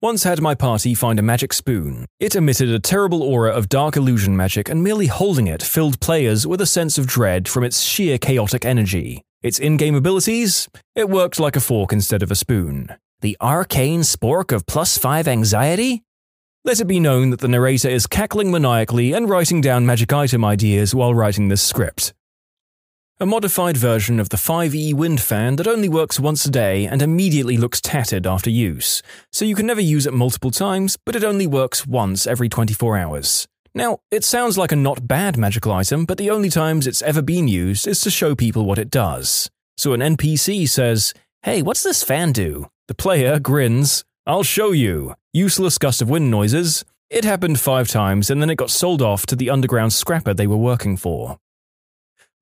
Once 0.00 0.22
had 0.24 0.40
my 0.40 0.54
party 0.54 0.94
find 0.94 1.18
a 1.18 1.22
magic 1.22 1.52
spoon. 1.52 2.06
It 2.18 2.34
emitted 2.34 2.70
a 2.70 2.80
terrible 2.80 3.22
aura 3.22 3.50
of 3.50 3.68
dark 3.68 3.94
illusion 3.94 4.34
magic, 4.34 4.70
and 4.70 4.82
merely 4.82 5.06
holding 5.08 5.48
it 5.48 5.62
filled 5.62 6.00
players 6.00 6.46
with 6.46 6.62
a 6.62 6.66
sense 6.66 6.96
of 6.96 7.06
dread 7.06 7.46
from 7.46 7.62
its 7.62 7.82
sheer 7.82 8.16
chaotic 8.16 8.64
energy. 8.64 9.22
Its 9.42 9.58
in 9.58 9.76
game 9.76 9.94
abilities? 9.94 10.66
It 10.94 11.10
worked 11.10 11.38
like 11.38 11.56
a 11.56 11.60
fork 11.60 11.92
instead 11.92 12.22
of 12.22 12.30
a 12.30 12.34
spoon. 12.34 12.88
The 13.20 13.36
arcane 13.38 14.00
spork 14.00 14.50
of 14.50 14.64
plus 14.64 14.96
5 14.96 15.28
anxiety? 15.28 16.02
Let 16.64 16.80
it 16.80 16.86
be 16.86 17.00
known 17.00 17.28
that 17.30 17.40
the 17.40 17.48
narrator 17.48 17.90
is 17.90 18.06
cackling 18.06 18.50
maniacally 18.50 19.12
and 19.12 19.28
writing 19.28 19.60
down 19.60 19.84
magic 19.84 20.10
item 20.10 20.42
ideas 20.42 20.94
while 20.94 21.14
writing 21.14 21.48
this 21.48 21.62
script 21.62 22.14
a 23.22 23.26
modified 23.26 23.76
version 23.76 24.18
of 24.18 24.30
the 24.30 24.36
5E 24.36 24.92
wind 24.94 25.20
fan 25.20 25.54
that 25.54 25.68
only 25.68 25.88
works 25.88 26.18
once 26.18 26.44
a 26.44 26.50
day 26.50 26.86
and 26.86 27.00
immediately 27.00 27.56
looks 27.56 27.80
tattered 27.80 28.26
after 28.26 28.50
use, 28.50 29.00
so 29.30 29.44
you 29.44 29.54
can 29.54 29.64
never 29.64 29.80
use 29.80 30.06
it 30.06 30.12
multiple 30.12 30.50
times, 30.50 30.98
but 31.06 31.14
it 31.14 31.22
only 31.22 31.46
works 31.46 31.86
once 31.86 32.26
every 32.26 32.48
24 32.48 32.98
hours. 32.98 33.46
Now, 33.76 33.98
it 34.10 34.24
sounds 34.24 34.58
like 34.58 34.72
a 34.72 34.76
not 34.76 35.06
bad 35.06 35.36
magical 35.38 35.70
item, 35.70 36.04
but 36.04 36.18
the 36.18 36.30
only 36.30 36.50
times 36.50 36.84
it's 36.84 37.00
ever 37.02 37.22
been 37.22 37.46
used 37.46 37.86
is 37.86 38.00
to 38.00 38.10
show 38.10 38.34
people 38.34 38.64
what 38.64 38.80
it 38.80 38.90
does. 38.90 39.48
So 39.76 39.92
an 39.92 40.00
NPC 40.00 40.68
says, 40.68 41.14
Hey, 41.42 41.62
what's 41.62 41.84
this 41.84 42.02
fan 42.02 42.32
do? 42.32 42.66
The 42.88 42.94
player 42.94 43.38
grins, 43.38 44.02
I'll 44.26 44.42
show 44.42 44.72
you. 44.72 45.14
Useless 45.32 45.78
gust 45.78 46.02
of 46.02 46.10
wind 46.10 46.28
noises. 46.32 46.84
It 47.08 47.22
happened 47.22 47.60
five 47.60 47.86
times 47.86 48.30
and 48.30 48.42
then 48.42 48.50
it 48.50 48.58
got 48.58 48.70
sold 48.70 49.00
off 49.00 49.26
to 49.26 49.36
the 49.36 49.48
underground 49.48 49.92
scrapper 49.92 50.34
they 50.34 50.48
were 50.48 50.56
working 50.56 50.96
for 50.96 51.38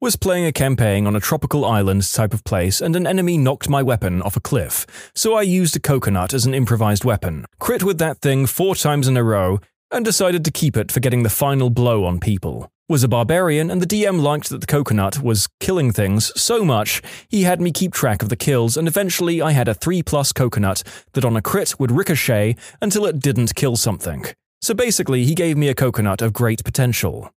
was 0.00 0.16
playing 0.16 0.46
a 0.46 0.52
campaign 0.52 1.06
on 1.06 1.14
a 1.14 1.20
tropical 1.20 1.62
island 1.62 2.10
type 2.10 2.32
of 2.32 2.42
place 2.44 2.80
and 2.80 2.96
an 2.96 3.06
enemy 3.06 3.36
knocked 3.36 3.68
my 3.68 3.82
weapon 3.82 4.22
off 4.22 4.34
a 4.34 4.40
cliff, 4.40 4.86
so 5.14 5.34
I 5.34 5.42
used 5.42 5.76
a 5.76 5.80
coconut 5.80 6.32
as 6.32 6.46
an 6.46 6.54
improvised 6.54 7.04
weapon. 7.04 7.44
Crit 7.58 7.82
with 7.82 7.98
that 7.98 8.20
thing 8.20 8.46
four 8.46 8.74
times 8.74 9.06
in 9.06 9.18
a 9.18 9.22
row, 9.22 9.60
and 9.90 10.04
decided 10.04 10.44
to 10.44 10.50
keep 10.50 10.76
it 10.76 10.90
for 10.90 11.00
getting 11.00 11.22
the 11.22 11.28
final 11.28 11.68
blow 11.68 12.04
on 12.04 12.18
people. 12.18 12.70
Was 12.88 13.04
a 13.04 13.08
barbarian, 13.08 13.70
and 13.70 13.82
the 13.82 13.86
DM 13.86 14.22
liked 14.22 14.48
that 14.48 14.62
the 14.62 14.66
coconut 14.66 15.22
was 15.22 15.48
killing 15.60 15.92
things 15.92 16.32
so 16.40 16.64
much 16.64 17.02
he 17.28 17.42
had 17.42 17.60
me 17.60 17.70
keep 17.70 17.92
track 17.92 18.22
of 18.22 18.30
the 18.30 18.36
kills, 18.36 18.78
and 18.78 18.88
eventually 18.88 19.42
I 19.42 19.50
had 19.50 19.68
a 19.68 19.74
3 19.74 20.02
plus 20.02 20.32
coconut 20.32 20.82
that 21.12 21.26
on 21.26 21.36
a 21.36 21.42
crit 21.42 21.78
would 21.78 21.92
ricochet 21.92 22.56
until 22.80 23.04
it 23.04 23.20
didn't 23.20 23.54
kill 23.54 23.76
something. 23.76 24.24
So 24.62 24.72
basically, 24.72 25.24
he 25.24 25.34
gave 25.34 25.56
me 25.56 25.68
a 25.68 25.74
coconut 25.74 26.22
of 26.22 26.32
great 26.32 26.64
potential. 26.64 27.32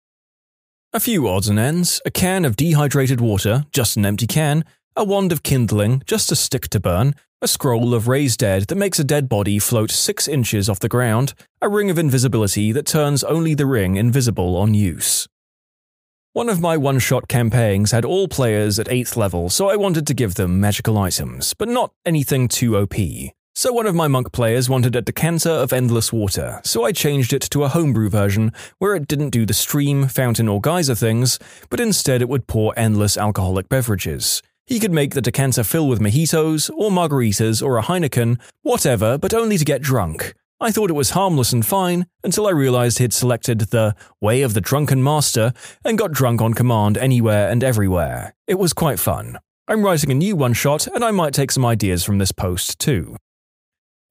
A 0.96 1.00
few 1.00 1.28
odds 1.28 1.48
and 1.48 1.58
ends 1.58 2.00
a 2.06 2.12
can 2.12 2.46
of 2.46 2.56
dehydrated 2.56 3.20
water, 3.20 3.66
just 3.72 3.98
an 3.98 4.06
empty 4.06 4.28
can, 4.28 4.64
a 4.96 5.04
wand 5.04 5.32
of 5.32 5.42
kindling, 5.42 6.04
just 6.06 6.32
a 6.32 6.36
stick 6.36 6.68
to 6.68 6.80
burn, 6.80 7.16
a 7.42 7.48
scroll 7.48 7.96
of 7.96 8.08
raised 8.08 8.42
dead 8.42 8.68
that 8.68 8.76
makes 8.76 9.00
a 9.00 9.04
dead 9.04 9.28
body 9.28 9.58
float 9.58 9.90
six 9.90 10.28
inches 10.28 10.70
off 10.70 10.78
the 10.78 10.88
ground, 10.88 11.34
a 11.64 11.68
ring 11.68 11.90
of 11.90 11.98
invisibility 11.98 12.72
that 12.72 12.86
turns 12.86 13.24
only 13.24 13.56
the 13.56 13.66
ring 13.66 13.96
invisible 13.96 14.56
on 14.56 14.76
use. 14.76 15.28
One 16.34 16.48
of 16.48 16.62
my 16.62 16.78
one 16.78 17.00
shot 17.00 17.28
campaigns 17.28 17.90
had 17.90 18.06
all 18.06 18.28
players 18.28 18.78
at 18.78 18.86
8th 18.86 19.18
level, 19.18 19.50
so 19.50 19.70
I 19.70 19.76
wanted 19.76 20.06
to 20.06 20.14
give 20.14 20.36
them 20.36 20.60
magical 20.60 21.00
items, 21.00 21.56
but 21.56 21.70
not 21.70 21.92
anything 22.06 22.48
too 22.48 22.78
OP. 22.78 22.94
So 23.56 23.72
one 23.72 23.86
of 23.86 23.94
my 23.94 24.08
monk 24.08 24.32
players 24.32 24.68
wanted 24.68 24.96
a 24.96 25.02
decanter 25.04 25.52
of 25.52 25.72
endless 25.72 26.12
water, 26.12 26.60
so 26.64 26.86
I 26.86 26.92
changed 26.92 27.34
it 27.34 27.44
to 27.52 27.64
a 27.64 27.70
homebrew 27.70 28.10
version 28.10 28.52
where 28.80 28.96
it 28.96 29.08
didn't 29.08 29.30
do 29.30 29.46
the 29.46 29.54
stream, 29.54 30.08
fountain, 30.08 30.50
or 30.50 30.60
geyser 30.60 30.96
things, 30.96 31.38
but 31.70 31.80
instead 31.80 32.24
it 32.24 32.30
would 32.30 32.48
pour 32.48 32.74
endless 32.76 33.16
alcoholic 33.16 33.70
beverages. 33.70 34.42
He 34.66 34.80
could 34.80 34.92
make 34.92 35.14
the 35.14 35.22
decanter 35.22 35.64
fill 35.64 35.88
with 35.88 36.00
mojitos, 36.00 36.72
or 36.76 36.90
margaritas, 36.90 37.62
or 37.62 37.78
a 37.78 37.84
Heineken, 37.84 38.42
whatever, 38.64 39.20
but 39.20 39.36
only 39.36 39.60
to 39.60 39.66
get 39.66 39.84
drunk. 39.84 40.34
I 40.60 40.72
thought 40.72 40.90
it 40.90 40.94
was 40.94 41.12
harmless 41.12 41.54
and 41.54 41.64
fine 41.64 42.08
until 42.24 42.48
I 42.48 42.52
realized 42.52 42.98
he'd 42.98 43.14
selected 43.14 43.60
the 43.60 43.96
way 44.20 44.42
of 44.42 44.56
the 44.56 44.62
drunken 44.62 45.04
master 45.04 45.54
and 45.86 45.98
got 45.98 46.12
drunk 46.12 46.42
on 46.42 46.56
command 46.56 46.98
anywhere 46.98 47.50
and 47.50 47.64
everywhere. 47.64 48.34
It 48.48 48.58
was 48.58 48.74
quite 48.74 49.00
fun. 49.00 49.38
I'm 49.68 49.84
writing 49.84 50.10
a 50.10 50.16
new 50.16 50.36
one 50.36 50.54
shot, 50.54 50.88
and 50.88 51.04
I 51.04 51.12
might 51.12 51.36
take 51.36 51.52
some 51.52 51.66
ideas 51.66 52.04
from 52.04 52.18
this 52.18 52.32
post 52.32 52.80
too. 52.80 53.16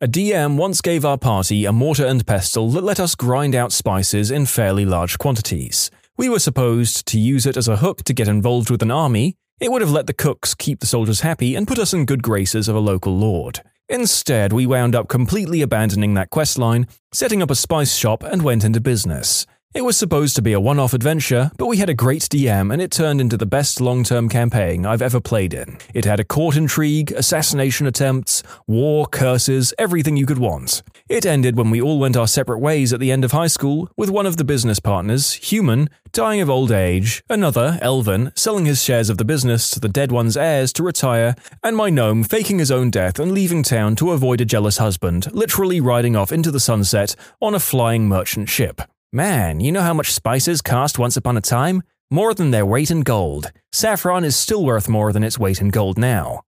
A 0.03 0.09
DM 0.09 0.57
once 0.57 0.81
gave 0.81 1.05
our 1.05 1.17
party 1.17 1.65
a 1.65 1.71
mortar 1.71 2.05
and 2.05 2.27
pestle 2.27 2.69
that 2.71 2.83
let 2.83 2.99
us 2.99 3.15
grind 3.15 3.55
out 3.55 3.71
spices 3.71 4.33
in 4.33 4.47
fairly 4.47 4.85
large 4.85 5.17
quantities. 5.17 5.93
We 6.19 6.29
were 6.29 6.41
supposed 6.41 7.07
to 7.07 7.21
use 7.21 7.47
it 7.47 7.57
as 7.57 7.69
a 7.69 7.77
hook 7.77 8.03
to 8.07 8.13
get 8.13 8.27
involved 8.27 8.69
with 8.69 8.83
an 8.83 8.91
army. 8.91 9.37
It 9.61 9.71
would 9.71 9.81
have 9.81 9.93
let 9.93 10.09
the 10.09 10.13
cooks 10.13 10.57
keep 10.57 10.81
the 10.81 10.89
soldiers 10.89 11.21
happy 11.21 11.55
and 11.55 11.69
put 11.69 11.79
us 11.79 11.95
in 11.95 12.05
good 12.05 12.25
graces 12.25 12.67
of 12.67 12.75
a 12.75 12.81
local 12.81 13.17
lord. 13.17 13.61
Instead, 13.89 14.53
we 14.53 14.67
wound 14.67 14.97
up 14.97 15.07
completely 15.07 15.63
abandoning 15.63 16.15
that 16.15 16.31
quest 16.31 16.59
line, 16.59 16.89
setting 17.13 17.41
up 17.41 17.53
a 17.53 17.55
spice 17.55 17.95
shop, 17.95 18.25
and 18.25 18.43
went 18.43 18.65
into 18.65 18.81
business. 18.81 19.47
It 19.75 19.87
was 19.87 19.97
supposed 19.97 20.37
to 20.37 20.43
be 20.43 20.53
a 20.53 20.61
one 20.61 20.79
off 20.79 20.93
adventure, 20.93 21.51
but 21.57 21.65
we 21.65 21.79
had 21.79 21.89
a 21.89 21.95
great 21.95 22.25
DM 22.25 22.71
and 22.71 22.83
it 22.83 22.91
turned 22.91 23.23
into 23.23 23.39
the 23.39 23.47
best 23.47 23.81
long 23.81 24.05
term 24.05 24.29
campaign 24.29 24.85
I've 24.85 25.01
ever 25.01 25.19
played 25.19 25.55
in. 25.55 25.79
It 25.95 26.05
had 26.05 26.21
a 26.21 26.25
court 26.25 26.57
intrigue, 26.57 27.11
assassination 27.13 27.87
attempts, 27.87 28.43
war, 28.67 29.07
curses, 29.07 29.73
everything 29.79 30.19
you 30.19 30.27
could 30.27 30.37
want. 30.39 30.83
It 31.09 31.25
ended 31.25 31.57
when 31.57 31.71
we 31.71 31.81
all 31.81 31.99
went 31.99 32.19
our 32.19 32.27
separate 32.27 32.59
ways 32.59 32.93
at 32.93 33.01
the 33.01 33.11
end 33.11 33.25
of 33.25 33.33
high 33.33 33.47
school, 33.47 33.91
with 33.97 34.11
one 34.11 34.27
of 34.27 34.37
the 34.37 34.45
business 34.45 34.79
partners, 34.79 35.33
human, 35.33 35.89
dying 36.13 36.43
of 36.43 36.51
old 36.51 36.71
age, 36.71 37.25
another, 37.31 37.79
Elvin, 37.81 38.31
selling 38.37 38.67
his 38.67 38.83
shares 38.83 39.09
of 39.09 39.17
the 39.17 39.25
business 39.25 39.71
to 39.71 39.81
the 39.81 39.89
dead 39.89 40.13
one's 40.13 40.37
heirs 40.37 40.71
to 40.75 40.83
retire, 40.83 41.35
and 41.63 41.79
my 41.79 41.89
gnome 41.89 42.25
faking 42.25 42.59
his 42.59 42.71
own 42.71 42.91
death 42.91 43.19
and 43.19 43.33
leaving 43.33 43.63
town 43.63 43.97
to 43.97 44.11
avoid 44.11 44.43
a 44.43 44.45
jealous 44.45 44.77
husband, 44.77 45.33
literally 45.33 45.81
riding 45.81 46.15
off 46.15 46.31
into 46.31 46.51
the 46.51 46.61
sunset 46.61 47.17
on 47.41 47.55
a 47.55 47.59
flying 47.59 48.07
merchant 48.07 48.51
ship. 48.51 48.83
Man, 49.15 49.61
you 49.61 49.73
know 49.73 49.83
how 49.83 49.93
much 49.93 50.15
spices 50.15 50.63
cost 50.63 50.99
once 50.99 51.19
upon 51.19 51.37
a 51.37 51.43
time? 51.43 51.83
More 52.11 52.33
than 52.33 52.51
their 52.51 52.65
weight 52.65 52.91
in 52.91 53.03
gold. 53.03 53.53
Saffron 53.71 54.25
is 54.25 54.37
still 54.37 54.65
worth 54.65 54.89
more 54.89 55.13
than 55.13 55.23
its 55.23 55.39
weight 55.39 55.61
in 55.61 55.69
gold 55.69 55.99
now. 55.99 56.41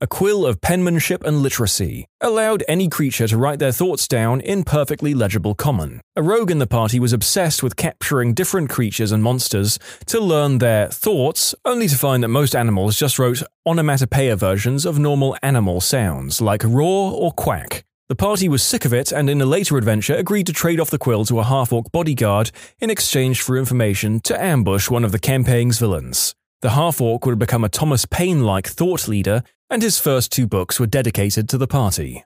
A 0.00 0.08
quill 0.08 0.44
of 0.44 0.60
penmanship 0.60 1.22
and 1.22 1.40
literacy 1.40 2.06
allowed 2.20 2.64
any 2.66 2.88
creature 2.88 3.28
to 3.28 3.36
write 3.36 3.60
their 3.60 3.70
thoughts 3.70 4.08
down 4.08 4.40
in 4.40 4.64
perfectly 4.64 5.14
legible 5.14 5.54
common. 5.54 6.00
A 6.16 6.22
rogue 6.22 6.50
in 6.50 6.58
the 6.58 6.66
party 6.66 6.98
was 6.98 7.12
obsessed 7.12 7.62
with 7.62 7.76
capturing 7.76 8.34
different 8.34 8.68
creatures 8.68 9.12
and 9.12 9.22
monsters 9.22 9.78
to 10.06 10.18
learn 10.18 10.58
their 10.58 10.88
thoughts, 10.88 11.54
only 11.64 11.86
to 11.86 11.96
find 11.96 12.24
that 12.24 12.28
most 12.28 12.56
animals 12.56 12.98
just 12.98 13.20
wrote 13.20 13.40
onomatopoeia 13.64 14.34
versions 14.34 14.84
of 14.84 14.98
normal 14.98 15.36
animal 15.44 15.80
sounds, 15.80 16.40
like 16.40 16.64
roar 16.64 17.12
or 17.12 17.30
quack. 17.30 17.84
The 18.08 18.16
party 18.16 18.48
was 18.48 18.62
sick 18.62 18.84
of 18.84 18.92
it 18.92 19.12
and 19.12 19.30
in 19.30 19.40
a 19.40 19.46
later 19.46 19.78
adventure 19.78 20.14
agreed 20.14 20.46
to 20.48 20.52
trade 20.52 20.80
off 20.80 20.90
the 20.90 20.98
quill 20.98 21.24
to 21.26 21.38
a 21.38 21.44
half 21.44 21.72
orc 21.72 21.90
bodyguard 21.92 22.50
in 22.80 22.90
exchange 22.90 23.40
for 23.40 23.56
information 23.56 24.20
to 24.20 24.42
ambush 24.42 24.90
one 24.90 25.04
of 25.04 25.12
the 25.12 25.18
campaign's 25.18 25.78
villains. 25.78 26.34
The 26.60 26.70
half 26.70 27.00
orc 27.00 27.24
would 27.26 27.38
become 27.38 27.64
a 27.64 27.68
Thomas 27.68 28.04
Paine 28.06 28.42
like 28.42 28.66
thought 28.68 29.08
leader, 29.08 29.42
and 29.70 29.82
his 29.82 29.98
first 29.98 30.30
two 30.30 30.46
books 30.46 30.78
were 30.78 30.86
dedicated 30.86 31.48
to 31.48 31.58
the 31.58 31.66
party. 31.66 32.24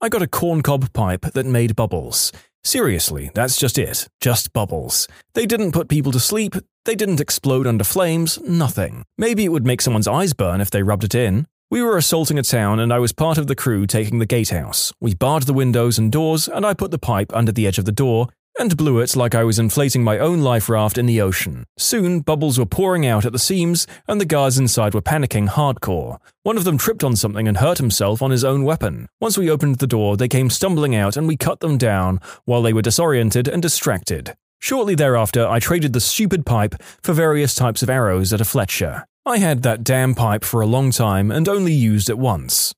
I 0.00 0.08
got 0.08 0.22
a 0.22 0.26
corncob 0.26 0.92
pipe 0.92 1.22
that 1.22 1.46
made 1.46 1.74
bubbles. 1.74 2.30
Seriously, 2.62 3.30
that's 3.34 3.56
just 3.56 3.78
it. 3.78 4.08
Just 4.20 4.52
bubbles. 4.52 5.08
They 5.34 5.46
didn't 5.46 5.72
put 5.72 5.88
people 5.88 6.12
to 6.12 6.20
sleep, 6.20 6.54
they 6.84 6.94
didn't 6.94 7.20
explode 7.20 7.66
under 7.66 7.84
flames, 7.84 8.38
nothing. 8.42 9.04
Maybe 9.18 9.44
it 9.44 9.52
would 9.52 9.66
make 9.66 9.80
someone's 9.80 10.08
eyes 10.08 10.32
burn 10.32 10.60
if 10.60 10.70
they 10.70 10.82
rubbed 10.82 11.04
it 11.04 11.14
in. 11.14 11.46
We 11.74 11.82
were 11.82 11.96
assaulting 11.96 12.38
a 12.38 12.44
town, 12.44 12.78
and 12.78 12.92
I 12.92 13.00
was 13.00 13.10
part 13.10 13.36
of 13.36 13.48
the 13.48 13.56
crew 13.56 13.84
taking 13.84 14.20
the 14.20 14.26
gatehouse. 14.26 14.92
We 15.00 15.16
barred 15.16 15.42
the 15.42 15.52
windows 15.52 15.98
and 15.98 16.12
doors, 16.12 16.46
and 16.46 16.64
I 16.64 16.72
put 16.72 16.92
the 16.92 17.00
pipe 17.00 17.34
under 17.34 17.50
the 17.50 17.66
edge 17.66 17.78
of 17.78 17.84
the 17.84 17.90
door 17.90 18.28
and 18.60 18.76
blew 18.76 19.00
it 19.00 19.16
like 19.16 19.34
I 19.34 19.42
was 19.42 19.58
inflating 19.58 20.04
my 20.04 20.16
own 20.20 20.40
life 20.40 20.68
raft 20.68 20.98
in 20.98 21.06
the 21.06 21.20
ocean. 21.20 21.64
Soon, 21.76 22.20
bubbles 22.20 22.60
were 22.60 22.64
pouring 22.64 23.04
out 23.04 23.24
at 23.26 23.32
the 23.32 23.40
seams, 23.40 23.88
and 24.06 24.20
the 24.20 24.24
guards 24.24 24.56
inside 24.56 24.94
were 24.94 25.02
panicking 25.02 25.48
hardcore. 25.48 26.18
One 26.44 26.56
of 26.56 26.62
them 26.62 26.78
tripped 26.78 27.02
on 27.02 27.16
something 27.16 27.48
and 27.48 27.56
hurt 27.56 27.78
himself 27.78 28.22
on 28.22 28.30
his 28.30 28.44
own 28.44 28.62
weapon. 28.62 29.08
Once 29.20 29.36
we 29.36 29.50
opened 29.50 29.80
the 29.80 29.88
door, 29.88 30.16
they 30.16 30.28
came 30.28 30.50
stumbling 30.50 30.94
out, 30.94 31.16
and 31.16 31.26
we 31.26 31.36
cut 31.36 31.58
them 31.58 31.76
down 31.76 32.20
while 32.44 32.62
they 32.62 32.72
were 32.72 32.82
disoriented 32.82 33.48
and 33.48 33.60
distracted. 33.60 34.36
Shortly 34.60 34.94
thereafter, 34.94 35.44
I 35.44 35.58
traded 35.58 35.92
the 35.92 35.98
stupid 35.98 36.46
pipe 36.46 36.76
for 37.02 37.14
various 37.14 37.56
types 37.56 37.82
of 37.82 37.90
arrows 37.90 38.32
at 38.32 38.40
a 38.40 38.44
Fletcher. 38.44 39.06
I 39.26 39.38
had 39.38 39.62
that 39.62 39.82
damn 39.82 40.14
pipe 40.14 40.44
for 40.44 40.60
a 40.60 40.66
long 40.66 40.90
time 40.90 41.30
and 41.30 41.48
only 41.48 41.72
used 41.72 42.10
it 42.10 42.18
once. 42.18 42.74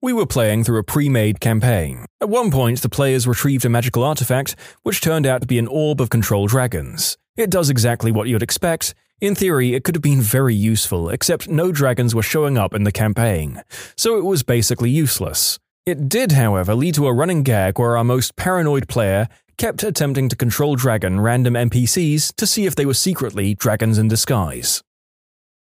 We 0.00 0.10
were 0.10 0.24
playing 0.24 0.64
through 0.64 0.78
a 0.78 0.84
pre 0.84 1.10
made 1.10 1.38
campaign. 1.38 2.06
At 2.18 2.30
one 2.30 2.50
point, 2.50 2.80
the 2.80 2.88
players 2.88 3.26
retrieved 3.26 3.66
a 3.66 3.68
magical 3.68 4.02
artifact, 4.02 4.56
which 4.84 5.02
turned 5.02 5.26
out 5.26 5.42
to 5.42 5.46
be 5.46 5.58
an 5.58 5.66
orb 5.66 6.00
of 6.00 6.08
control 6.08 6.46
dragons. 6.46 7.18
It 7.36 7.50
does 7.50 7.68
exactly 7.68 8.10
what 8.10 8.26
you'd 8.26 8.42
expect. 8.42 8.94
In 9.20 9.34
theory, 9.34 9.74
it 9.74 9.84
could 9.84 9.94
have 9.94 10.02
been 10.02 10.22
very 10.22 10.54
useful, 10.54 11.10
except 11.10 11.46
no 11.46 11.72
dragons 11.72 12.14
were 12.14 12.22
showing 12.22 12.56
up 12.56 12.72
in 12.72 12.84
the 12.84 12.92
campaign, 12.92 13.62
so 13.98 14.16
it 14.16 14.24
was 14.24 14.42
basically 14.42 14.88
useless. 14.88 15.58
It 15.84 16.08
did, 16.08 16.32
however, 16.32 16.74
lead 16.74 16.94
to 16.94 17.06
a 17.06 17.12
running 17.12 17.42
gag 17.42 17.78
where 17.78 17.98
our 17.98 18.04
most 18.04 18.34
paranoid 18.36 18.88
player 18.88 19.28
kept 19.58 19.82
attempting 19.82 20.30
to 20.30 20.36
control 20.36 20.74
dragon 20.74 21.20
random 21.20 21.52
NPCs 21.52 22.34
to 22.36 22.46
see 22.46 22.64
if 22.64 22.74
they 22.74 22.86
were 22.86 22.94
secretly 22.94 23.54
dragons 23.54 23.98
in 23.98 24.08
disguise 24.08 24.82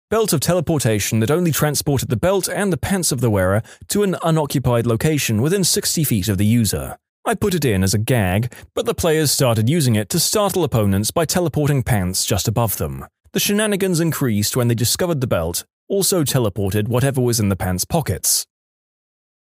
belt 0.10 0.34
of 0.34 0.40
teleportation 0.40 1.20
that 1.20 1.32
only 1.32 1.52
transported 1.52 2.10
the 2.10 2.18
belt 2.18 2.48
and 2.48 2.72
the 2.72 2.78
pants 2.78 3.12
of 3.12 3.22
the 3.22 3.30
wearer 3.30 3.62
to 3.88 4.04
an 4.04 4.16
unoccupied 4.24 4.86
location 4.86 5.42
within 5.42 5.64
60 5.64 6.04
feet 6.04 6.28
of 6.28 6.38
the 6.38 6.46
user. 6.46 6.98
I 7.26 7.34
put 7.34 7.56
it 7.56 7.66
in 7.66 7.84
as 7.84 7.94
a 7.96 7.98
gag, 8.00 8.54
but 8.76 8.86
the 8.86 8.94
players 8.94 9.32
started 9.32 9.68
using 9.68 9.96
it 9.96 10.10
to 10.10 10.20
startle 10.20 10.64
opponents 10.64 11.10
by 11.10 11.26
teleporting 11.26 11.82
pants 11.82 12.24
just 12.24 12.48
above 12.48 12.78
them. 12.78 13.06
The 13.34 13.40
shenanigans 13.40 14.00
increased 14.00 14.56
when 14.56 14.68
they 14.68 14.76
discovered 14.76 15.22
the 15.22 15.28
belt 15.28 15.66
also 15.88 16.24
teleported 16.24 16.88
whatever 16.88 17.22
was 17.22 17.40
in 17.40 17.50
the 17.50 17.56
pants' 17.56 17.86
pockets. 17.86 18.46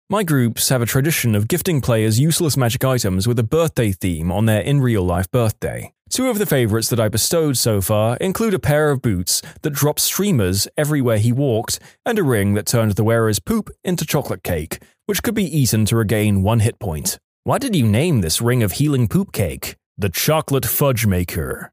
My 0.09 0.23
groups 0.23 0.69
have 0.69 0.81
a 0.81 0.85
tradition 0.85 1.35
of 1.35 1.47
gifting 1.47 1.81
players 1.81 2.19
useless 2.19 2.57
magic 2.57 2.83
items 2.83 3.27
with 3.27 3.39
a 3.39 3.43
birthday 3.43 3.91
theme 3.91 4.31
on 4.31 4.45
their 4.45 4.61
in 4.61 4.81
real 4.81 5.03
life 5.03 5.29
birthday. 5.31 5.93
Two 6.11 6.29
of 6.29 6.39
the 6.39 6.45
favourites 6.45 6.89
that 6.89 6.99
I 6.99 7.07
bestowed 7.07 7.55
so 7.55 7.79
far 7.79 8.17
include 8.17 8.53
a 8.53 8.59
pair 8.59 8.91
of 8.91 9.01
boots 9.01 9.41
that 9.61 9.69
dropped 9.69 10.01
streamers 10.01 10.67
everywhere 10.75 11.17
he 11.17 11.31
walked, 11.31 11.79
and 12.05 12.19
a 12.19 12.23
ring 12.23 12.53
that 12.55 12.65
turned 12.65 12.91
the 12.91 13.03
wearer's 13.05 13.39
poop 13.39 13.69
into 13.85 14.05
chocolate 14.05 14.43
cake, 14.43 14.83
which 15.05 15.23
could 15.23 15.35
be 15.35 15.57
eaten 15.57 15.85
to 15.85 15.95
regain 15.95 16.43
one 16.43 16.59
hit 16.59 16.79
point. 16.79 17.17
Why 17.45 17.59
did 17.59 17.77
you 17.77 17.87
name 17.87 18.19
this 18.19 18.41
ring 18.41 18.61
of 18.61 18.73
healing 18.73 19.07
poop 19.07 19.31
cake? 19.31 19.77
The 19.97 20.09
Chocolate 20.09 20.65
Fudge 20.65 21.05
Maker. 21.05 21.71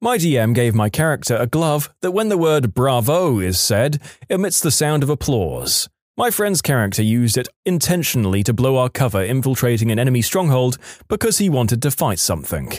My 0.00 0.16
DM 0.16 0.54
gave 0.54 0.74
my 0.74 0.88
character 0.88 1.36
a 1.36 1.46
glove 1.46 1.92
that, 2.00 2.12
when 2.12 2.30
the 2.30 2.38
word 2.38 2.72
bravo 2.72 3.38
is 3.38 3.60
said, 3.60 4.00
emits 4.30 4.62
the 4.62 4.70
sound 4.70 5.02
of 5.02 5.10
applause. 5.10 5.90
My 6.16 6.30
friend's 6.30 6.62
character 6.62 7.02
used 7.02 7.36
it 7.36 7.48
intentionally 7.66 8.42
to 8.44 8.54
blow 8.54 8.78
our 8.78 8.88
cover 8.88 9.22
infiltrating 9.22 9.90
an 9.90 9.98
enemy 9.98 10.22
stronghold 10.22 10.78
because 11.06 11.36
he 11.36 11.50
wanted 11.50 11.82
to 11.82 11.90
fight 11.90 12.18
something. 12.18 12.72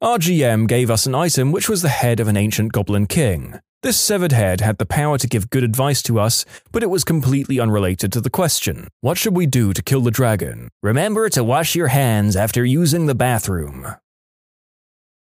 Our 0.00 0.18
GM 0.18 0.68
gave 0.68 0.92
us 0.92 1.06
an 1.06 1.16
item 1.16 1.50
which 1.50 1.68
was 1.68 1.82
the 1.82 1.88
head 1.88 2.20
of 2.20 2.28
an 2.28 2.36
ancient 2.36 2.72
goblin 2.72 3.08
king. 3.08 3.58
This 3.82 3.98
severed 3.98 4.30
head 4.30 4.60
had 4.60 4.78
the 4.78 4.86
power 4.86 5.18
to 5.18 5.26
give 5.26 5.50
good 5.50 5.64
advice 5.64 6.02
to 6.04 6.20
us, 6.20 6.44
but 6.70 6.84
it 6.84 6.90
was 6.90 7.02
completely 7.02 7.58
unrelated 7.58 8.12
to 8.12 8.20
the 8.20 8.30
question 8.30 8.86
What 9.00 9.18
should 9.18 9.36
we 9.36 9.46
do 9.46 9.72
to 9.72 9.82
kill 9.82 10.00
the 10.00 10.12
dragon? 10.12 10.68
Remember 10.84 11.28
to 11.30 11.42
wash 11.42 11.74
your 11.74 11.88
hands 11.88 12.36
after 12.36 12.64
using 12.64 13.06
the 13.06 13.14
bathroom. 13.16 13.88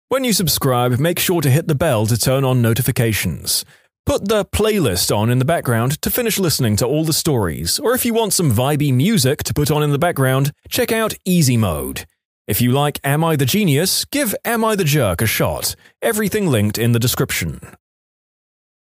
When 0.10 0.26
you 0.26 0.34
subscribe, 0.34 1.00
make 1.00 1.20
sure 1.20 1.42
to 1.42 1.50
hit 1.50 1.70
the 1.70 1.74
bell 1.74 2.06
to 2.08 2.18
turn 2.18 2.44
on 2.44 2.62
notifications. 2.62 3.64
Put 4.06 4.28
the 4.28 4.44
playlist 4.44 5.16
on 5.16 5.30
in 5.30 5.40
the 5.40 5.46
background 5.46 6.02
to 6.02 6.12
finish 6.12 6.38
listening 6.38 6.76
to 6.78 6.86
all 6.86 7.06
the 7.06 7.14
stories, 7.14 7.80
or 7.80 7.94
if 7.96 8.06
you 8.06 8.14
want 8.14 8.34
some 8.34 8.52
vibey 8.52 8.94
music 8.94 9.42
to 9.44 9.54
put 9.54 9.72
on 9.72 9.84
in 9.84 9.92
the 9.92 9.98
background, 9.98 10.52
check 10.68 10.92
out 10.92 11.14
Easy 11.24 11.56
Mode. 11.56 12.06
If 12.48 12.62
you 12.62 12.72
like 12.72 13.00
Am 13.04 13.24
I 13.24 13.36
the 13.36 13.46
Genius, 13.46 14.06
give 14.06 14.36
Am 14.46 14.64
I 14.64 14.76
the 14.76 14.84
Jerk 14.84 15.20
a 15.20 15.26
shot. 15.26 15.76
Everything 16.02 16.46
linked 16.46 16.78
in 16.78 16.92
the 16.92 17.00
description. 17.00 17.60